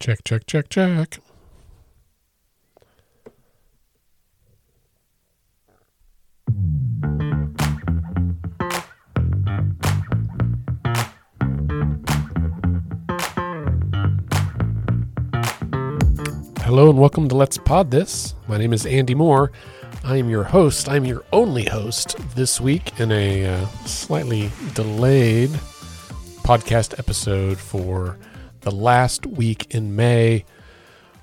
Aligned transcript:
Check, 0.00 0.22
check, 0.22 0.46
check, 0.46 0.68
check. 0.68 1.18
Hello 16.60 16.90
and 16.90 16.98
welcome 17.00 17.28
to 17.28 17.34
Let's 17.34 17.58
Pod 17.58 17.90
This. 17.90 18.36
My 18.46 18.56
name 18.56 18.72
is 18.72 18.86
Andy 18.86 19.16
Moore. 19.16 19.50
I 20.04 20.18
am 20.18 20.30
your 20.30 20.44
host. 20.44 20.88
I'm 20.88 21.06
your 21.06 21.24
only 21.32 21.64
host 21.64 22.16
this 22.36 22.60
week 22.60 23.00
in 23.00 23.10
a 23.10 23.46
uh, 23.46 23.66
slightly 23.84 24.52
delayed 24.74 25.50
podcast 26.44 26.96
episode 27.00 27.58
for 27.58 28.16
the 28.68 28.76
last 28.76 29.24
week 29.24 29.74
in 29.74 29.96
May, 29.96 30.44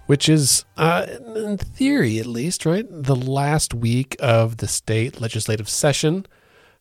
which 0.08 0.28
is, 0.28 0.66
uh, 0.78 1.06
in 1.36 1.58
theory 1.58 2.18
at 2.20 2.26
least, 2.26 2.66
right? 2.66 2.86
The 2.90 3.16
last 3.16 3.74
week 3.74 4.16
of 4.20 4.58
the 4.58 4.68
state 4.68 5.22
legislative 5.22 5.70
session, 5.70 6.26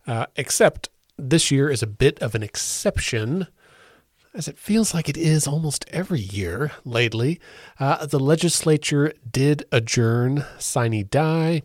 uh, 0.06 0.26
except 0.36 0.88
this 1.18 1.50
year 1.50 1.68
is 1.68 1.82
a 1.82 1.86
bit 1.86 2.18
of 2.20 2.34
an 2.34 2.42
exception. 2.42 3.46
As 4.32 4.48
it 4.48 4.58
feels 4.58 4.94
like 4.94 5.08
it 5.08 5.18
is 5.18 5.46
almost 5.46 5.84
every 5.90 6.20
year 6.20 6.72
lately, 6.84 7.40
uh, 7.78 8.06
the 8.06 8.18
legislature 8.18 9.12
did 9.30 9.64
adjourn 9.70 10.44
sine 10.58 11.06
die, 11.10 11.62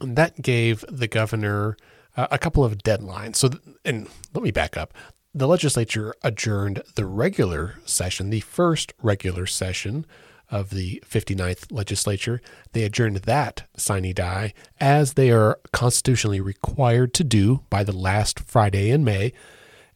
and 0.00 0.16
that 0.16 0.42
gave 0.42 0.84
the 0.88 1.08
governor 1.08 1.76
uh, 2.16 2.26
a 2.30 2.38
couple 2.38 2.64
of 2.64 2.78
deadlines. 2.78 3.36
So, 3.36 3.50
and 3.84 4.08
let 4.34 4.42
me 4.42 4.50
back 4.50 4.76
up 4.76 4.92
the 5.32 5.46
legislature 5.46 6.14
adjourned 6.22 6.82
the 6.96 7.06
regular 7.06 7.76
session, 7.84 8.30
the 8.30 8.40
first 8.40 8.92
regular 9.02 9.46
session 9.46 10.04
of 10.50 10.70
the 10.70 11.02
59th 11.08 11.70
legislature. 11.70 12.40
They 12.72 12.82
adjourned 12.82 13.16
that 13.16 13.68
sine 13.76 14.12
die 14.14 14.52
as 14.80 15.14
they 15.14 15.30
are 15.30 15.60
constitutionally 15.72 16.40
required 16.40 17.14
to 17.14 17.24
do 17.24 17.60
by 17.70 17.84
the 17.84 17.96
last 17.96 18.40
Friday 18.40 18.90
in 18.90 19.04
May. 19.04 19.32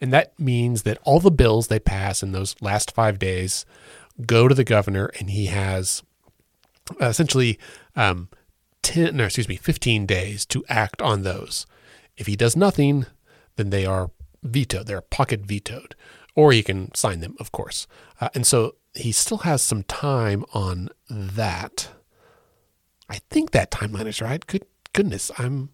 And 0.01 0.13
that 0.13 0.39
means 0.39 0.83
that 0.83 0.99
all 1.03 1.19
the 1.19 1.31
bills 1.31 1.67
they 1.67 1.81
pass 1.81 2.23
in 2.23 2.33
those 2.33 2.55
last 2.61 2.93
five 2.93 3.19
days 3.19 3.67
go 4.27 4.47
to 4.47 4.55
the 4.55 4.65
governor, 4.65 5.11
and 5.19 5.31
he 5.31 5.47
has 5.47 6.03
essentially 7.01 7.59
um, 7.97 8.29
10, 8.83 9.17
no, 9.17 9.25
excuse 9.25 9.49
me, 9.49 9.57
15 9.57 10.07
days 10.07 10.47
to 10.47 10.65
act 10.69 11.03
on 11.03 11.23
those. 11.23 11.67
If 12.17 12.27
he 12.27 12.37
does 12.37 12.55
nothing, 12.55 13.07
then 13.57 13.71
they 13.71 13.87
are 13.87 14.11
vetoed. 14.45 14.87
They're 14.87 15.01
pocket 15.01 15.41
vetoed, 15.41 15.97
or 16.37 16.53
he 16.53 16.63
can 16.63 16.95
sign 16.95 17.21
them, 17.21 17.35
of 17.41 17.51
course. 17.51 17.87
Uh, 18.21 18.29
and 18.35 18.47
so 18.47 18.77
he 18.95 19.11
still 19.11 19.39
has 19.39 19.63
some 19.63 19.83
time 19.83 20.45
on 20.55 20.91
that. 21.11 21.89
I 23.09 23.19
think 23.31 23.51
that 23.51 23.71
timeline 23.71 24.07
is 24.07 24.21
right. 24.21 24.47
Good 24.47 24.65
goodness, 24.93 25.31
I'm 25.39 25.71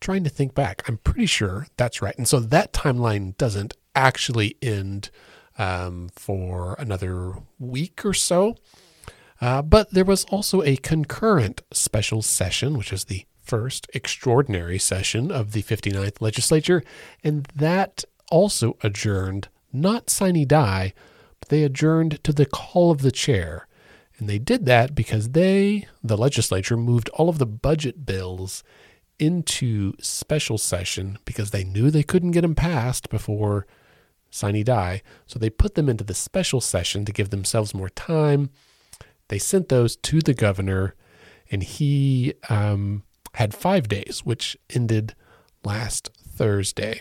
trying 0.00 0.24
to 0.24 0.30
think 0.30 0.54
back. 0.54 0.82
I'm 0.88 0.98
pretty 0.98 1.26
sure 1.26 1.66
that's 1.76 2.02
right. 2.02 2.16
And 2.18 2.26
so 2.26 2.40
that 2.40 2.72
timeline 2.72 3.36
doesn't 3.38 3.74
actually 3.94 4.56
end 4.60 5.10
um, 5.58 6.10
for 6.14 6.74
another 6.78 7.34
week 7.58 8.04
or 8.04 8.12
so. 8.14 8.56
Uh, 9.40 9.62
but 9.62 9.92
there 9.92 10.04
was 10.04 10.24
also 10.26 10.62
a 10.62 10.76
concurrent 10.76 11.62
special 11.72 12.22
session, 12.22 12.76
which 12.76 12.92
is 12.92 13.04
the 13.04 13.24
first 13.52 13.86
extraordinary 13.92 14.78
session 14.78 15.30
of 15.30 15.52
the 15.52 15.62
59th 15.62 16.22
legislature, 16.22 16.82
and 17.22 17.44
that 17.54 18.02
also 18.30 18.78
adjourned 18.82 19.48
not 19.74 20.08
sine 20.08 20.46
die, 20.46 20.94
but 21.38 21.50
they 21.50 21.62
adjourned 21.62 22.24
to 22.24 22.32
the 22.32 22.46
call 22.46 22.90
of 22.90 23.02
the 23.02 23.12
chair. 23.12 23.68
And 24.16 24.26
they 24.26 24.38
did 24.38 24.64
that 24.64 24.94
because 24.94 25.32
they, 25.32 25.86
the 26.02 26.16
legislature, 26.16 26.78
moved 26.78 27.10
all 27.10 27.28
of 27.28 27.36
the 27.36 27.44
budget 27.44 28.06
bills 28.06 28.64
into 29.18 29.92
special 30.00 30.56
session 30.56 31.18
because 31.26 31.50
they 31.50 31.62
knew 31.62 31.90
they 31.90 32.02
couldn't 32.02 32.30
get 32.30 32.40
them 32.40 32.54
passed 32.54 33.10
before 33.10 33.66
sine 34.30 34.64
die. 34.64 35.02
So 35.26 35.38
they 35.38 35.50
put 35.50 35.74
them 35.74 35.90
into 35.90 36.04
the 36.04 36.14
special 36.14 36.62
session 36.62 37.04
to 37.04 37.12
give 37.12 37.28
themselves 37.28 37.74
more 37.74 37.90
time. 37.90 38.48
They 39.28 39.38
sent 39.38 39.68
those 39.68 39.94
to 39.96 40.20
the 40.20 40.32
governor, 40.32 40.94
and 41.50 41.62
he 41.62 42.32
um, 42.48 43.02
had 43.34 43.54
five 43.54 43.88
days, 43.88 44.22
which 44.24 44.56
ended 44.70 45.14
last 45.64 46.10
Thursday. 46.16 47.00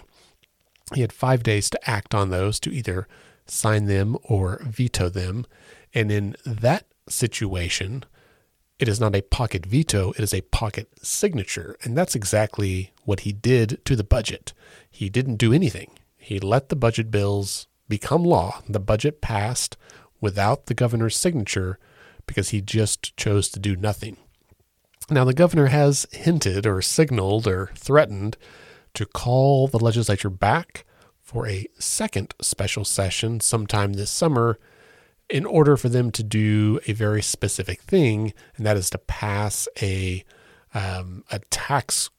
He 0.94 1.02
had 1.02 1.14
five 1.14 1.44
days 1.44 1.70
to 1.70 1.90
act 1.90 2.14
on 2.14 2.30
those, 2.30 2.60
to 2.62 2.72
either 2.72 3.08
sign 3.46 3.86
them 3.86 4.18
or 4.24 4.62
veto 4.66 5.10
them. 5.10 5.46
And 5.94 6.12
in 6.12 6.36
that 6.46 6.86
situation, 7.08 8.06
it 8.80 8.88
is 8.88 9.00
not 9.00 9.16
a 9.16 9.22
pocket 9.22 9.66
veto, 9.66 10.12
it 10.12 10.22
is 10.22 10.34
a 10.34 10.42
pocket 10.42 10.90
signature. 11.02 11.76
And 11.84 11.98
that's 11.98 12.16
exactly 12.16 12.92
what 13.04 13.22
he 13.22 13.32
did 13.32 13.84
to 13.86 13.96
the 13.96 14.04
budget. 14.04 14.54
He 14.90 15.10
didn't 15.10 15.36
do 15.36 15.54
anything, 15.54 15.92
he 16.18 16.40
let 16.40 16.70
the 16.70 16.76
budget 16.76 17.12
bills 17.12 17.68
become 17.88 18.24
law. 18.24 18.62
The 18.70 18.80
budget 18.80 19.22
passed 19.22 19.76
without 20.22 20.68
the 20.68 20.74
governor's 20.74 21.18
signature 21.18 21.78
because 22.26 22.50
he 22.50 22.62
just 22.62 23.16
chose 23.18 23.50
to 23.50 23.60
do 23.60 23.76
nothing. 23.76 24.18
Now, 25.10 25.26
the 25.26 25.34
governor 25.34 25.68
has 25.68 26.08
hinted 26.12 26.66
or 26.66 26.82
signaled 26.82 27.48
or 27.48 27.72
threatened 27.76 28.38
to 28.94 29.06
call 29.06 29.68
the 29.68 29.80
legislature 29.80 30.30
back 30.30 30.86
for 31.22 31.48
a 31.48 31.66
second 31.80 32.34
special 32.42 32.86
session 32.86 33.40
sometime 33.40 33.94
this 33.94 34.12
summer 34.12 34.60
in 35.30 35.46
order 35.46 35.78
for 35.78 35.88
them 35.88 36.12
to 36.12 36.24
do 36.24 36.80
a 36.88 36.94
very 36.94 37.22
specific 37.22 37.82
thing, 37.82 38.34
and 38.58 38.66
that 38.66 38.78
is 38.78 38.90
to 38.90 38.98
pass 38.98 39.68
a 39.82 40.26
um, 40.74 41.24
a 41.32 41.40
tax 41.50 42.10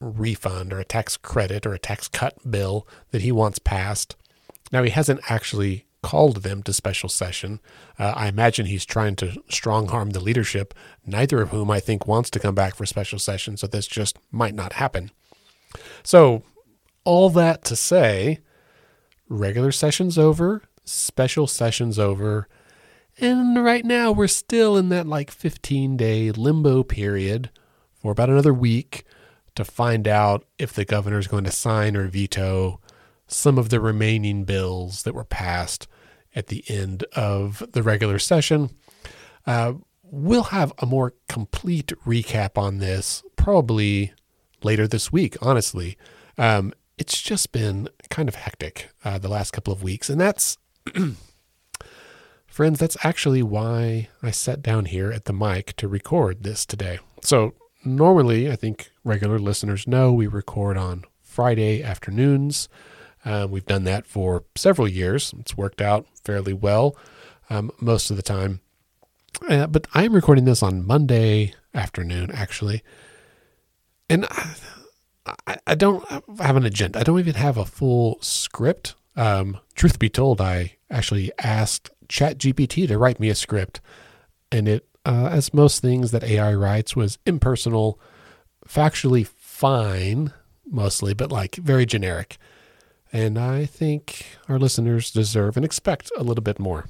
refund 0.00 0.72
or 0.72 0.80
a 0.80 0.84
tax 0.84 1.16
credit 1.16 1.66
or 1.66 1.74
a 1.74 1.78
tax 1.78 2.08
cut 2.08 2.50
bill 2.50 2.86
that 3.10 3.22
he 3.22 3.32
wants 3.32 3.58
passed. 3.58 4.16
Now 4.72 4.82
he 4.82 4.90
hasn't 4.90 5.20
actually 5.28 5.84
called 6.02 6.42
them 6.42 6.62
to 6.62 6.72
special 6.72 7.08
session. 7.08 7.60
Uh, 7.98 8.12
I 8.16 8.28
imagine 8.28 8.66
he's 8.66 8.84
trying 8.84 9.16
to 9.16 9.42
strong 9.48 9.90
arm 9.90 10.10
the 10.10 10.20
leadership, 10.20 10.74
neither 11.04 11.40
of 11.42 11.50
whom 11.50 11.70
I 11.70 11.80
think 11.80 12.06
wants 12.06 12.30
to 12.30 12.40
come 12.40 12.54
back 12.54 12.74
for 12.74 12.86
special 12.86 13.18
session, 13.18 13.56
so 13.56 13.66
this 13.66 13.86
just 13.86 14.18
might 14.30 14.54
not 14.54 14.74
happen. 14.74 15.10
So, 16.02 16.42
all 17.04 17.30
that 17.30 17.64
to 17.64 17.76
say, 17.76 18.38
regular 19.28 19.72
session's 19.72 20.18
over, 20.18 20.62
special 20.84 21.46
session's 21.46 21.98
over, 21.98 22.48
and 23.18 23.62
right 23.62 23.84
now 23.84 24.12
we're 24.12 24.26
still 24.26 24.76
in 24.76 24.88
that 24.88 25.06
like 25.06 25.30
15 25.30 25.96
day 25.96 26.30
limbo 26.30 26.82
period 26.82 27.50
for 28.00 28.12
about 28.12 28.30
another 28.30 28.54
week 28.54 29.04
to 29.54 29.64
find 29.64 30.08
out 30.08 30.44
if 30.58 30.72
the 30.72 30.84
governor 30.84 31.18
is 31.18 31.26
going 31.26 31.44
to 31.44 31.50
sign 31.50 31.96
or 31.96 32.08
veto 32.08 32.80
some 33.26 33.58
of 33.58 33.68
the 33.68 33.80
remaining 33.80 34.44
bills 34.44 35.02
that 35.02 35.14
were 35.14 35.24
passed 35.24 35.86
at 36.34 36.48
the 36.48 36.64
end 36.68 37.04
of 37.14 37.62
the 37.72 37.82
regular 37.82 38.18
session. 38.18 38.70
Uh, 39.46 39.74
we'll 40.02 40.44
have 40.44 40.72
a 40.78 40.86
more 40.86 41.14
complete 41.28 41.92
recap 42.06 42.58
on 42.58 42.78
this 42.78 43.22
probably 43.36 44.12
later 44.62 44.86
this 44.86 45.12
week, 45.12 45.36
honestly. 45.40 45.96
Um, 46.36 46.72
it's 46.98 47.20
just 47.20 47.52
been 47.52 47.88
kind 48.10 48.28
of 48.28 48.34
hectic 48.34 48.90
uh, 49.04 49.18
the 49.18 49.28
last 49.28 49.52
couple 49.52 49.72
of 49.72 49.82
weeks. 49.82 50.10
And 50.10 50.20
that's, 50.20 50.58
friends, 52.46 52.78
that's 52.78 52.96
actually 53.02 53.42
why 53.42 54.08
I 54.22 54.30
sat 54.30 54.62
down 54.62 54.84
here 54.86 55.10
at 55.10 55.24
the 55.24 55.32
mic 55.32 55.74
to 55.76 55.88
record 55.88 56.42
this 56.42 56.66
today. 56.66 56.98
So, 57.22 57.54
normally, 57.84 58.50
I 58.50 58.56
think 58.56 58.90
regular 59.04 59.38
listeners 59.38 59.86
know 59.86 60.12
we 60.12 60.26
record 60.26 60.76
on 60.76 61.04
Friday 61.22 61.82
afternoons. 61.82 62.68
Uh, 63.24 63.46
we've 63.48 63.66
done 63.66 63.84
that 63.84 64.06
for 64.06 64.44
several 64.56 64.88
years. 64.88 65.34
It's 65.38 65.56
worked 65.56 65.80
out 65.80 66.06
fairly 66.24 66.52
well 66.52 66.96
um, 67.48 67.70
most 67.80 68.10
of 68.10 68.16
the 68.16 68.22
time. 68.22 68.60
Uh, 69.48 69.66
but 69.66 69.86
I'm 69.94 70.14
recording 70.14 70.44
this 70.44 70.62
on 70.62 70.86
Monday 70.86 71.54
afternoon, 71.74 72.30
actually. 72.32 72.82
And 74.08 74.26
I, 74.26 74.54
I, 75.46 75.56
I, 75.66 75.74
don't 75.74 76.04
have 76.40 76.56
an 76.56 76.64
agenda. 76.64 76.98
I 76.98 77.02
don't 77.02 77.20
even 77.20 77.34
have 77.34 77.56
a 77.56 77.64
full 77.64 78.18
script. 78.20 78.94
Um, 79.16 79.58
truth 79.74 79.98
be 79.98 80.08
told, 80.08 80.40
I 80.40 80.76
actually 80.90 81.30
asked 81.38 81.90
ChatGPT 82.08 82.88
to 82.88 82.98
write 82.98 83.20
me 83.20 83.28
a 83.28 83.34
script. 83.34 83.80
And 84.50 84.68
it, 84.68 84.86
uh, 85.06 85.28
as 85.30 85.54
most 85.54 85.80
things 85.80 86.10
that 86.10 86.24
AI 86.24 86.54
writes, 86.54 86.96
was 86.96 87.18
impersonal, 87.24 88.00
factually 88.66 89.26
fine, 89.26 90.32
mostly, 90.68 91.14
but 91.14 91.30
like 91.30 91.56
very 91.56 91.86
generic. 91.86 92.36
And 93.12 93.38
I 93.38 93.66
think 93.66 94.38
our 94.48 94.58
listeners 94.58 95.10
deserve 95.10 95.56
and 95.56 95.64
expect 95.64 96.10
a 96.16 96.22
little 96.22 96.42
bit 96.42 96.58
more. 96.58 96.86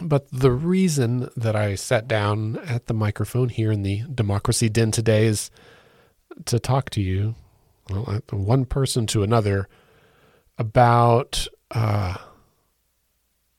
But 0.00 0.28
the 0.30 0.50
reason 0.50 1.28
that 1.36 1.54
I 1.54 1.74
sat 1.74 2.08
down 2.08 2.58
at 2.66 2.86
the 2.86 2.94
microphone 2.94 3.48
here 3.48 3.70
in 3.70 3.82
the 3.82 4.02
Democracy 4.12 4.68
Den 4.68 4.90
today 4.90 5.26
is 5.26 5.50
to 6.46 6.58
talk 6.58 6.90
to 6.90 7.00
you, 7.00 7.34
well, 7.88 8.20
one 8.30 8.64
person 8.64 9.06
to 9.08 9.22
another, 9.22 9.68
about 10.58 11.46
uh, 11.70 12.16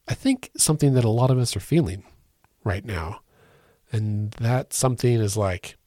I 0.07 0.13
think 0.13 0.51
something 0.55 0.93
that 0.93 1.05
a 1.05 1.09
lot 1.09 1.31
of 1.31 1.37
us 1.37 1.55
are 1.55 1.61
feeling 1.61 2.03
right 2.63 2.85
now. 2.85 3.21
And 3.91 4.31
that 4.31 4.73
something 4.73 5.13
is 5.13 5.37
like, 5.37 5.77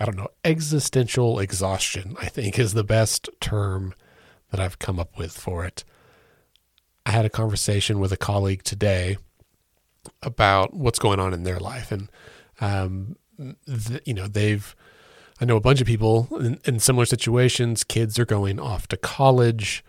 I 0.00 0.04
don't 0.04 0.16
know, 0.16 0.28
existential 0.44 1.38
exhaustion, 1.38 2.16
I 2.20 2.26
think 2.26 2.58
is 2.58 2.72
the 2.72 2.84
best 2.84 3.28
term 3.40 3.94
that 4.52 4.60
I've 4.60 4.78
come 4.78 5.00
up 5.00 5.18
with 5.18 5.32
for 5.32 5.64
it. 5.64 5.82
I 7.04 7.10
had 7.10 7.24
a 7.24 7.30
conversation 7.30 7.98
with 7.98 8.12
a 8.12 8.16
colleague 8.16 8.62
today 8.62 9.16
about 10.22 10.74
what's 10.74 10.98
going 10.98 11.18
on 11.18 11.34
in 11.34 11.42
their 11.42 11.58
life. 11.58 11.90
And, 11.90 12.10
um, 12.60 13.16
th- 13.66 14.02
you 14.04 14.14
know, 14.14 14.28
they've, 14.28 14.76
I 15.40 15.46
know 15.46 15.56
a 15.56 15.60
bunch 15.60 15.80
of 15.80 15.86
people 15.86 16.28
in, 16.38 16.60
in, 16.64 16.78
similar 16.78 17.06
situations. 17.06 17.82
Kids 17.82 18.18
are 18.18 18.26
going 18.26 18.60
off 18.60 18.86
to 18.88 18.96
college. 18.96 19.84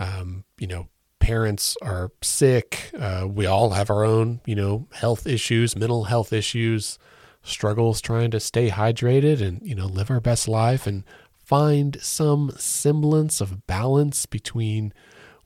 Um, 0.00 0.44
you 0.58 0.66
know, 0.66 0.88
parents 1.20 1.76
are 1.82 2.10
sick. 2.22 2.90
Uh, 2.98 3.26
we 3.28 3.46
all 3.46 3.70
have 3.70 3.90
our 3.90 4.04
own, 4.04 4.40
you 4.46 4.54
know, 4.54 4.88
health 4.94 5.26
issues, 5.26 5.76
mental 5.76 6.04
health 6.04 6.32
issues, 6.32 6.98
struggles 7.42 8.00
trying 8.00 8.30
to 8.30 8.40
stay 8.40 8.70
hydrated 8.70 9.40
and, 9.40 9.60
you 9.62 9.74
know, 9.74 9.86
live 9.86 10.10
our 10.10 10.20
best 10.20 10.48
life 10.48 10.86
and 10.86 11.04
find 11.48 11.96
some 12.02 12.52
semblance 12.58 13.40
of 13.40 13.66
balance 13.66 14.26
between 14.26 14.92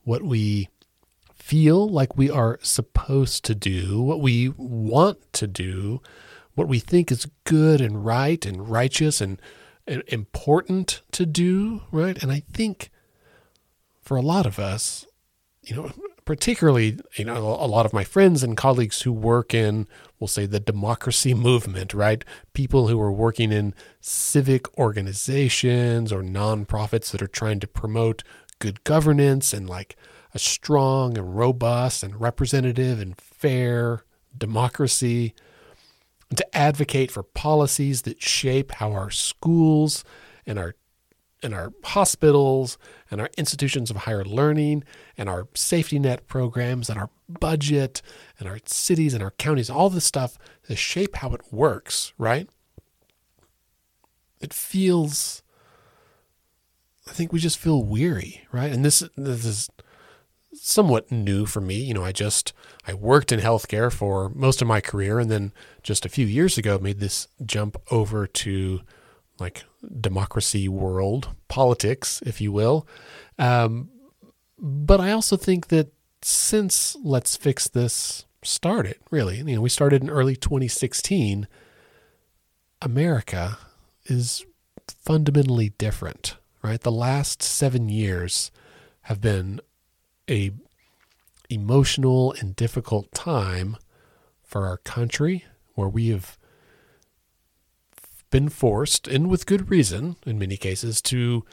what 0.03 0.21
we 0.21 0.67
feel 1.33 1.87
like 1.87 2.17
we 2.17 2.29
are 2.29 2.59
supposed 2.61 3.45
to 3.45 3.55
do, 3.55 4.01
what 4.01 4.19
we 4.19 4.49
want 4.57 5.17
to 5.31 5.47
do, 5.47 6.01
what 6.55 6.67
we 6.67 6.77
think 6.77 7.09
is 7.09 7.29
good 7.45 7.79
and 7.79 8.03
right 8.03 8.45
and 8.45 8.67
righteous 8.67 9.21
and, 9.21 9.41
and 9.87 10.03
important 10.07 11.01
to 11.13 11.25
do, 11.25 11.83
right? 11.89 12.21
And 12.21 12.33
I 12.33 12.41
think 12.51 12.89
for 14.01 14.17
a 14.17 14.21
lot 14.21 14.45
of 14.45 14.59
us, 14.59 15.07
you 15.61 15.73
know, 15.73 15.89
particularly, 16.25 16.99
you 17.15 17.25
know, 17.25 17.37
a 17.37 17.67
lot 17.67 17.85
of 17.85 17.93
my 17.93 18.03
friends 18.03 18.43
and 18.43 18.57
colleagues 18.57 19.01
who 19.01 19.11
work 19.11 19.53
in, 19.53 19.87
we'll 20.19 20.27
say, 20.27 20.45
the 20.45 20.59
democracy 20.59 21.33
movement, 21.49 21.93
right? 21.93 22.23
People 22.53 22.87
who 22.87 22.99
are 23.01 23.11
working 23.11 23.51
in 23.51 23.73
civic 24.01 24.77
organizations 24.77 26.11
or 26.11 26.21
nonprofits 26.21 27.11
that 27.11 27.21
are 27.21 27.27
trying 27.27 27.59
to 27.59 27.67
promote 27.67 28.23
good 28.59 28.83
governance 28.83 29.53
and 29.53 29.69
like 29.69 29.95
a 30.33 30.39
strong 30.39 31.17
and 31.17 31.35
robust 31.37 32.03
and 32.03 32.19
representative 32.19 32.99
and 32.99 33.19
fair 33.19 34.03
democracy, 34.37 35.33
and 36.29 36.37
to 36.37 36.57
advocate 36.57 37.11
for 37.11 37.23
policies 37.23 38.03
that 38.03 38.21
shape 38.21 38.71
how 38.71 38.91
our 38.91 39.11
schools 39.11 40.03
and 40.45 40.57
our 40.57 40.75
and 41.43 41.53
our 41.53 41.73
hospitals 41.83 42.77
and 43.11 43.19
our 43.21 43.29
institutions 43.37 43.89
of 43.89 43.97
higher 43.97 44.23
learning 44.23 44.83
and 45.17 45.29
our 45.29 45.47
safety 45.53 45.99
net 45.99 46.27
programs 46.27 46.89
and 46.89 46.99
our 46.99 47.09
budget 47.27 48.01
and 48.39 48.47
our 48.47 48.59
cities 48.65 49.13
and 49.13 49.21
our 49.21 49.31
counties, 49.31 49.69
all 49.69 49.89
this 49.89 50.05
stuff 50.05 50.37
to 50.67 50.75
shape 50.75 51.17
how 51.17 51.33
it 51.33 51.41
works, 51.51 52.13
right? 52.17 52.49
It 54.41 54.53
feels, 54.53 55.43
I 57.07 57.11
think 57.11 57.31
we 57.31 57.39
just 57.39 57.57
feel 57.57 57.83
weary, 57.83 58.45
right? 58.51 58.71
And 58.71 58.83
this, 58.83 59.03
this 59.15 59.45
is 59.45 59.69
somewhat 60.53 61.11
new 61.11 61.45
for 61.45 61.61
me. 61.61 61.75
You 61.75 61.93
know, 61.93 62.03
I 62.03 62.11
just, 62.11 62.53
I 62.87 62.93
worked 62.93 63.31
in 63.31 63.39
healthcare 63.39 63.91
for 63.91 64.29
most 64.29 64.61
of 64.61 64.67
my 64.67 64.81
career 64.81 65.19
and 65.19 65.29
then 65.29 65.53
just 65.81 66.05
a 66.05 66.09
few 66.09 66.25
years 66.25 66.57
ago 66.57 66.77
made 66.79 66.99
this 66.99 67.27
jump 67.45 67.77
over 67.91 68.27
to 68.27 68.81
like 69.39 69.65
democracy 69.99 70.67
world, 70.67 71.29
politics, 71.47 72.21
if 72.25 72.39
you 72.39 72.51
will. 72.51 72.87
Um, 73.37 73.89
but 74.57 75.01
I 75.01 75.11
also 75.11 75.35
think 75.35 75.67
that 75.67 75.91
since 76.21 76.95
Let's 77.03 77.35
Fix 77.35 77.67
This 77.67 78.25
started, 78.43 78.95
really, 79.11 79.37
you 79.37 79.55
know, 79.55 79.61
we 79.61 79.69
started 79.69 80.01
in 80.01 80.09
early 80.09 80.35
2016, 80.35 81.47
America 82.81 83.57
is 84.05 84.45
fundamentally 84.87 85.69
different, 85.69 86.37
right? 86.61 86.79
The 86.79 86.91
last 86.91 87.41
seven 87.41 87.89
years 87.89 88.51
have 89.03 89.21
been 89.21 89.59
a 90.29 90.51
emotional 91.49 92.33
and 92.39 92.55
difficult 92.55 93.11
time 93.11 93.77
for 94.43 94.65
our 94.65 94.77
country 94.77 95.45
where 95.75 95.89
we 95.89 96.09
have 96.09 96.37
been 98.33 98.49
forced, 98.49 99.07
and 99.07 99.29
with 99.29 99.45
good 99.45 99.69
reason 99.69 100.15
in 100.25 100.39
many 100.39 100.57
cases, 100.57 101.03
to 101.03 101.45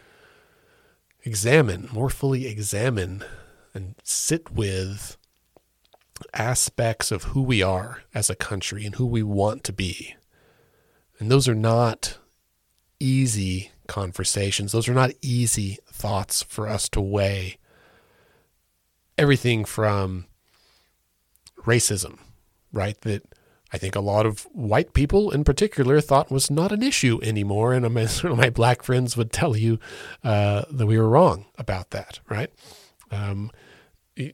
examine, 1.25 1.91
more 1.93 2.09
fully 2.09 2.47
examine, 2.47 3.23
and 3.75 3.97
sit 4.03 4.51
with 4.51 5.19
aspects 6.33 7.13
of 7.13 7.25
who 7.25 7.43
we 7.43 7.63
are 7.63 8.05
as 8.15 8.31
a 8.31 8.35
country 8.35 8.87
and 8.87 8.95
who 8.95 9.05
we 9.05 9.23
want 9.23 9.63
to 9.63 9.75
be. 9.75 10.15
And 11.19 11.31
those 11.31 11.47
are 11.47 11.55
not 11.55 12.17
easy 12.99 13.73
conversations, 13.87 14.73
those 14.73 14.89
are 14.89 14.95
not 14.95 15.11
easy 15.21 15.77
thoughts 15.87 16.43
for 16.43 16.67
us 16.67 16.89
to 16.89 17.01
weigh. 17.03 17.59
Everything 19.19 19.67
from 19.67 20.25
racism, 21.59 22.21
right? 22.73 22.99
That 23.03 23.23
I 23.73 23.79
think 23.79 23.95
a 23.95 24.01
lot 24.01 24.27
of 24.27 24.43
white 24.53 24.93
people 24.95 25.31
in 25.31 25.45
particular 25.45 26.01
thought 26.01 26.31
was 26.31 26.51
not 26.51 26.73
an 26.73 26.83
issue 26.83 27.21
anymore. 27.23 27.73
And 27.73 27.93
my, 27.95 28.09
my 28.25 28.51
black 28.51 28.83
friends 28.83 29.17
would 29.17 29.33
tell 29.33 29.57
you 29.57 29.79
uh, 30.25 30.65
that 30.71 30.87
we 30.87 30.99
were 30.99 31.09
wrong 31.09 31.47
about 31.59 31.91
that, 31.91 32.21
right? 32.29 32.51
Um, 33.11 33.51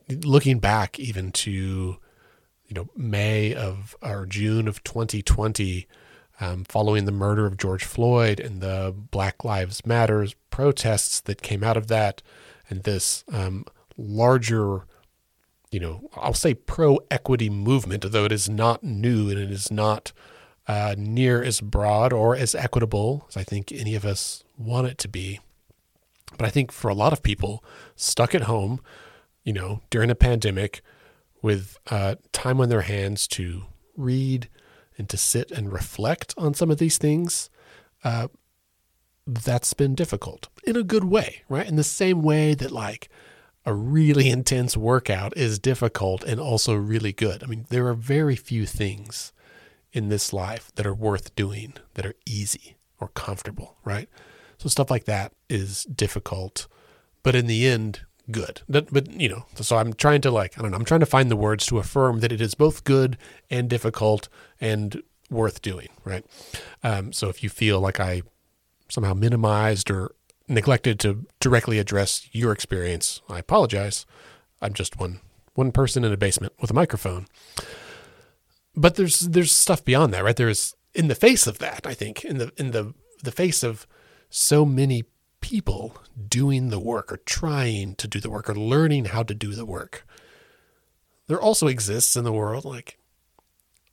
looking 0.08 0.58
back 0.58 0.98
even 0.98 1.32
to, 1.32 1.50
you 1.50 2.74
know, 2.74 2.88
May 2.96 3.54
of 3.54 3.96
or 4.02 4.26
June 4.26 4.68
of 4.68 4.82
2020, 4.84 5.86
um, 6.40 6.64
following 6.64 7.04
the 7.04 7.12
murder 7.12 7.46
of 7.46 7.56
George 7.56 7.84
Floyd 7.84 8.40
and 8.40 8.60
the 8.60 8.94
Black 9.10 9.44
Lives 9.44 9.86
Matters 9.86 10.34
protests 10.50 11.20
that 11.20 11.42
came 11.42 11.64
out 11.64 11.76
of 11.76 11.88
that, 11.88 12.20
and 12.68 12.82
this 12.82 13.24
um, 13.32 13.64
larger 13.96 14.86
you 15.70 15.80
know, 15.80 16.08
I'll 16.14 16.34
say 16.34 16.54
pro 16.54 16.98
equity 17.10 17.50
movement, 17.50 18.04
though 18.10 18.24
it 18.24 18.32
is 18.32 18.48
not 18.48 18.82
new 18.82 19.30
and 19.30 19.38
it 19.38 19.50
is 19.50 19.70
not 19.70 20.12
uh, 20.66 20.94
near 20.96 21.42
as 21.42 21.60
broad 21.60 22.12
or 22.12 22.36
as 22.36 22.54
equitable 22.54 23.26
as 23.28 23.36
I 23.36 23.44
think 23.44 23.72
any 23.72 23.94
of 23.94 24.04
us 24.04 24.44
want 24.56 24.86
it 24.86 24.98
to 24.98 25.08
be. 25.08 25.40
But 26.36 26.46
I 26.46 26.50
think 26.50 26.72
for 26.72 26.88
a 26.88 26.94
lot 26.94 27.12
of 27.12 27.22
people 27.22 27.64
stuck 27.94 28.34
at 28.34 28.42
home, 28.42 28.80
you 29.44 29.52
know, 29.52 29.80
during 29.90 30.10
a 30.10 30.14
pandemic 30.14 30.82
with 31.42 31.78
uh, 31.90 32.16
time 32.32 32.60
on 32.60 32.68
their 32.68 32.82
hands 32.82 33.28
to 33.28 33.64
read 33.96 34.48
and 34.98 35.08
to 35.08 35.16
sit 35.16 35.50
and 35.50 35.72
reflect 35.72 36.34
on 36.36 36.54
some 36.54 36.70
of 36.70 36.78
these 36.78 36.98
things, 36.98 37.50
uh, 38.02 38.28
that's 39.26 39.74
been 39.74 39.94
difficult 39.94 40.48
in 40.64 40.76
a 40.76 40.82
good 40.82 41.04
way, 41.04 41.42
right? 41.48 41.66
In 41.66 41.76
the 41.76 41.84
same 41.84 42.22
way 42.22 42.54
that, 42.54 42.70
like, 42.70 43.08
a 43.66 43.74
really 43.74 44.30
intense 44.30 44.76
workout 44.76 45.36
is 45.36 45.58
difficult 45.58 46.22
and 46.22 46.40
also 46.40 46.74
really 46.74 47.12
good. 47.12 47.42
I 47.42 47.46
mean, 47.46 47.66
there 47.68 47.88
are 47.88 47.94
very 47.94 48.36
few 48.36 48.64
things 48.64 49.32
in 49.92 50.08
this 50.08 50.32
life 50.32 50.70
that 50.76 50.86
are 50.86 50.94
worth 50.94 51.34
doing 51.34 51.74
that 51.94 52.06
are 52.06 52.14
easy 52.24 52.76
or 53.00 53.08
comfortable, 53.08 53.76
right? 53.84 54.08
So 54.58 54.68
stuff 54.68 54.90
like 54.90 55.04
that 55.04 55.32
is 55.50 55.84
difficult, 55.84 56.68
but 57.22 57.34
in 57.34 57.46
the 57.46 57.66
end, 57.66 58.02
good. 58.30 58.62
But, 58.68 59.12
you 59.12 59.28
know, 59.28 59.46
so 59.56 59.76
I'm 59.76 59.92
trying 59.92 60.20
to 60.22 60.30
like, 60.30 60.58
I 60.58 60.62
don't 60.62 60.70
know, 60.70 60.76
I'm 60.76 60.84
trying 60.84 61.00
to 61.00 61.06
find 61.06 61.30
the 61.30 61.36
words 61.36 61.66
to 61.66 61.78
affirm 61.78 62.20
that 62.20 62.32
it 62.32 62.40
is 62.40 62.54
both 62.54 62.84
good 62.84 63.18
and 63.50 63.68
difficult 63.68 64.28
and 64.60 65.02
worth 65.28 65.60
doing, 65.60 65.88
right? 66.04 66.24
Um, 66.84 67.12
so 67.12 67.28
if 67.28 67.42
you 67.42 67.48
feel 67.48 67.80
like 67.80 67.98
I 67.98 68.22
somehow 68.88 69.14
minimized 69.14 69.90
or 69.90 70.12
neglected 70.48 71.00
to 71.00 71.26
directly 71.40 71.78
address 71.78 72.28
your 72.32 72.52
experience. 72.52 73.20
I 73.28 73.38
apologize. 73.38 74.06
I'm 74.60 74.72
just 74.72 74.98
one 74.98 75.20
one 75.54 75.72
person 75.72 76.04
in 76.04 76.12
a 76.12 76.16
basement 76.16 76.52
with 76.60 76.70
a 76.70 76.74
microphone. 76.74 77.26
But 78.74 78.96
there's 78.96 79.20
there's 79.20 79.52
stuff 79.52 79.84
beyond 79.84 80.12
that, 80.12 80.24
right? 80.24 80.36
There's 80.36 80.74
in 80.94 81.08
the 81.08 81.14
face 81.14 81.46
of 81.46 81.58
that, 81.58 81.86
I 81.86 81.94
think, 81.94 82.24
in 82.24 82.38
the 82.38 82.52
in 82.56 82.70
the 82.70 82.94
the 83.22 83.32
face 83.32 83.62
of 83.62 83.86
so 84.28 84.64
many 84.64 85.04
people 85.40 85.96
doing 86.28 86.70
the 86.70 86.80
work 86.80 87.12
or 87.12 87.18
trying 87.18 87.94
to 87.96 88.08
do 88.08 88.20
the 88.20 88.30
work 88.30 88.50
or 88.50 88.54
learning 88.54 89.06
how 89.06 89.22
to 89.22 89.34
do 89.34 89.54
the 89.54 89.66
work. 89.66 90.06
There 91.28 91.40
also 91.40 91.66
exists 91.66 92.16
in 92.16 92.24
the 92.24 92.32
world 92.32 92.64
like 92.64 92.98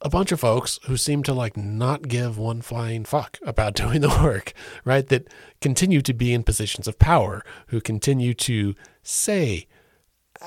a 0.04 0.10
bunch 0.10 0.34
of 0.34 0.40
folks 0.40 0.80
who 0.86 0.98
seem 0.98 1.24
to 1.24 1.34
like 1.34 1.56
not 1.56 2.10
give 2.10 2.38
one 2.38 2.62
flying 2.62 3.06
fuck 3.06 3.40
about 3.44 3.74
doing 3.84 4.02
the 4.02 4.10
work, 4.10 4.54
right? 4.86 5.08
That 5.08 5.28
continue 5.62 6.02
to 6.02 6.14
be 6.14 6.34
in 6.34 6.44
positions 6.44 6.88
of 6.88 7.00
power, 7.00 7.44
who 7.68 7.82
continue 7.82 8.34
to 8.36 8.76
say 9.02 9.68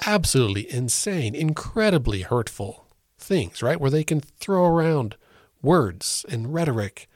absolutely 0.06 0.70
insane, 0.70 1.34
incredibly 1.34 2.20
hurtful 2.20 2.86
things, 3.18 3.62
right? 3.62 3.80
Where 3.80 3.90
they 3.90 4.04
can 4.04 4.20
throw 4.20 4.66
around 4.66 5.16
words 5.62 6.26
and 6.28 6.52
rhetoric 6.52 7.08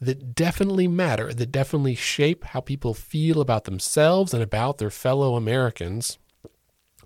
that 0.00 0.34
definitely 0.34 0.88
matter, 0.88 1.32
that 1.32 1.52
definitely 1.52 1.94
shape 1.94 2.42
how 2.46 2.60
people 2.60 2.94
feel 2.94 3.40
about 3.40 3.64
themselves 3.64 4.34
and 4.34 4.42
about 4.42 4.78
their 4.78 4.90
fellow 4.90 5.36
Americans, 5.36 6.18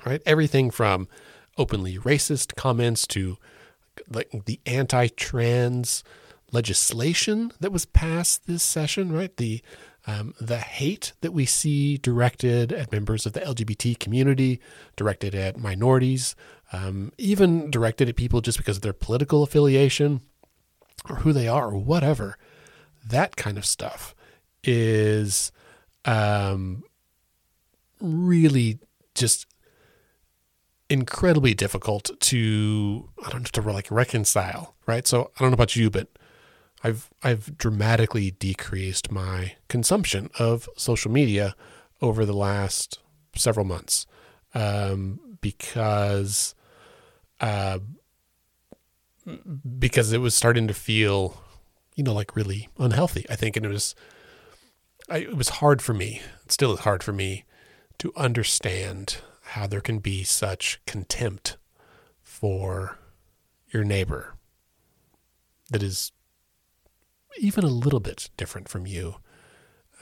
right? 0.06 0.22
Everything 0.24 0.70
from 0.70 1.08
openly 1.58 1.98
racist 1.98 2.54
comments 2.54 3.06
to 3.08 3.36
like 4.10 4.30
the 4.46 4.60
anti-trans 4.66 6.04
legislation 6.52 7.52
that 7.60 7.72
was 7.72 7.86
passed 7.86 8.46
this 8.46 8.62
session, 8.62 9.12
right? 9.12 9.36
The 9.36 9.62
um, 10.08 10.34
the 10.40 10.58
hate 10.58 11.14
that 11.20 11.32
we 11.32 11.46
see 11.46 11.98
directed 11.98 12.72
at 12.72 12.92
members 12.92 13.26
of 13.26 13.32
the 13.32 13.40
LGBT 13.40 13.98
community, 13.98 14.60
directed 14.94 15.34
at 15.34 15.58
minorities, 15.58 16.36
um, 16.72 17.12
even 17.18 17.70
directed 17.72 18.08
at 18.08 18.14
people 18.14 18.40
just 18.40 18.58
because 18.58 18.76
of 18.76 18.82
their 18.82 18.92
political 18.92 19.42
affiliation 19.42 20.20
or 21.08 21.16
who 21.16 21.32
they 21.32 21.48
are 21.48 21.70
or 21.70 21.78
whatever. 21.78 22.38
That 23.04 23.34
kind 23.34 23.58
of 23.58 23.66
stuff 23.66 24.14
is 24.62 25.50
um, 26.04 26.84
really 28.00 28.78
just 29.14 29.46
incredibly 30.88 31.54
difficult 31.54 32.10
to 32.20 33.08
I 33.24 33.30
don't 33.30 33.42
know 33.42 33.62
to 33.62 33.72
like 33.72 33.90
reconcile, 33.90 34.74
right? 34.86 35.06
So 35.06 35.30
I 35.36 35.40
don't 35.40 35.50
know 35.50 35.54
about 35.54 35.76
you, 35.76 35.90
but 35.90 36.08
I've 36.82 37.10
I've 37.22 37.56
dramatically 37.58 38.32
decreased 38.32 39.10
my 39.10 39.56
consumption 39.68 40.30
of 40.38 40.68
social 40.76 41.10
media 41.10 41.56
over 42.00 42.24
the 42.24 42.36
last 42.36 42.98
several 43.34 43.66
months 43.66 44.06
um, 44.54 45.20
because 45.40 46.54
uh, 47.40 47.78
because 49.78 50.12
it 50.12 50.18
was 50.18 50.34
starting 50.34 50.68
to 50.68 50.74
feel 50.74 51.42
you 51.94 52.04
know 52.04 52.14
like 52.14 52.36
really 52.36 52.68
unhealthy. 52.78 53.26
I 53.28 53.36
think, 53.36 53.56
and 53.56 53.66
it 53.66 53.70
was 53.70 53.94
I, 55.08 55.18
it 55.18 55.36
was 55.36 55.48
hard 55.48 55.82
for 55.82 55.94
me. 55.94 56.20
It 56.44 56.52
still 56.52 56.72
is 56.72 56.80
hard 56.80 57.02
for 57.02 57.12
me 57.12 57.44
to 57.98 58.12
understand 58.16 59.18
how 59.56 59.66
there 59.66 59.80
can 59.80 59.98
be 59.98 60.22
such 60.22 60.78
contempt 60.86 61.56
for 62.20 62.98
your 63.72 63.82
neighbor 63.84 64.34
that 65.70 65.82
is 65.82 66.12
even 67.38 67.64
a 67.64 67.68
little 67.68 67.98
bit 67.98 68.28
different 68.36 68.68
from 68.68 68.86
you. 68.86 69.14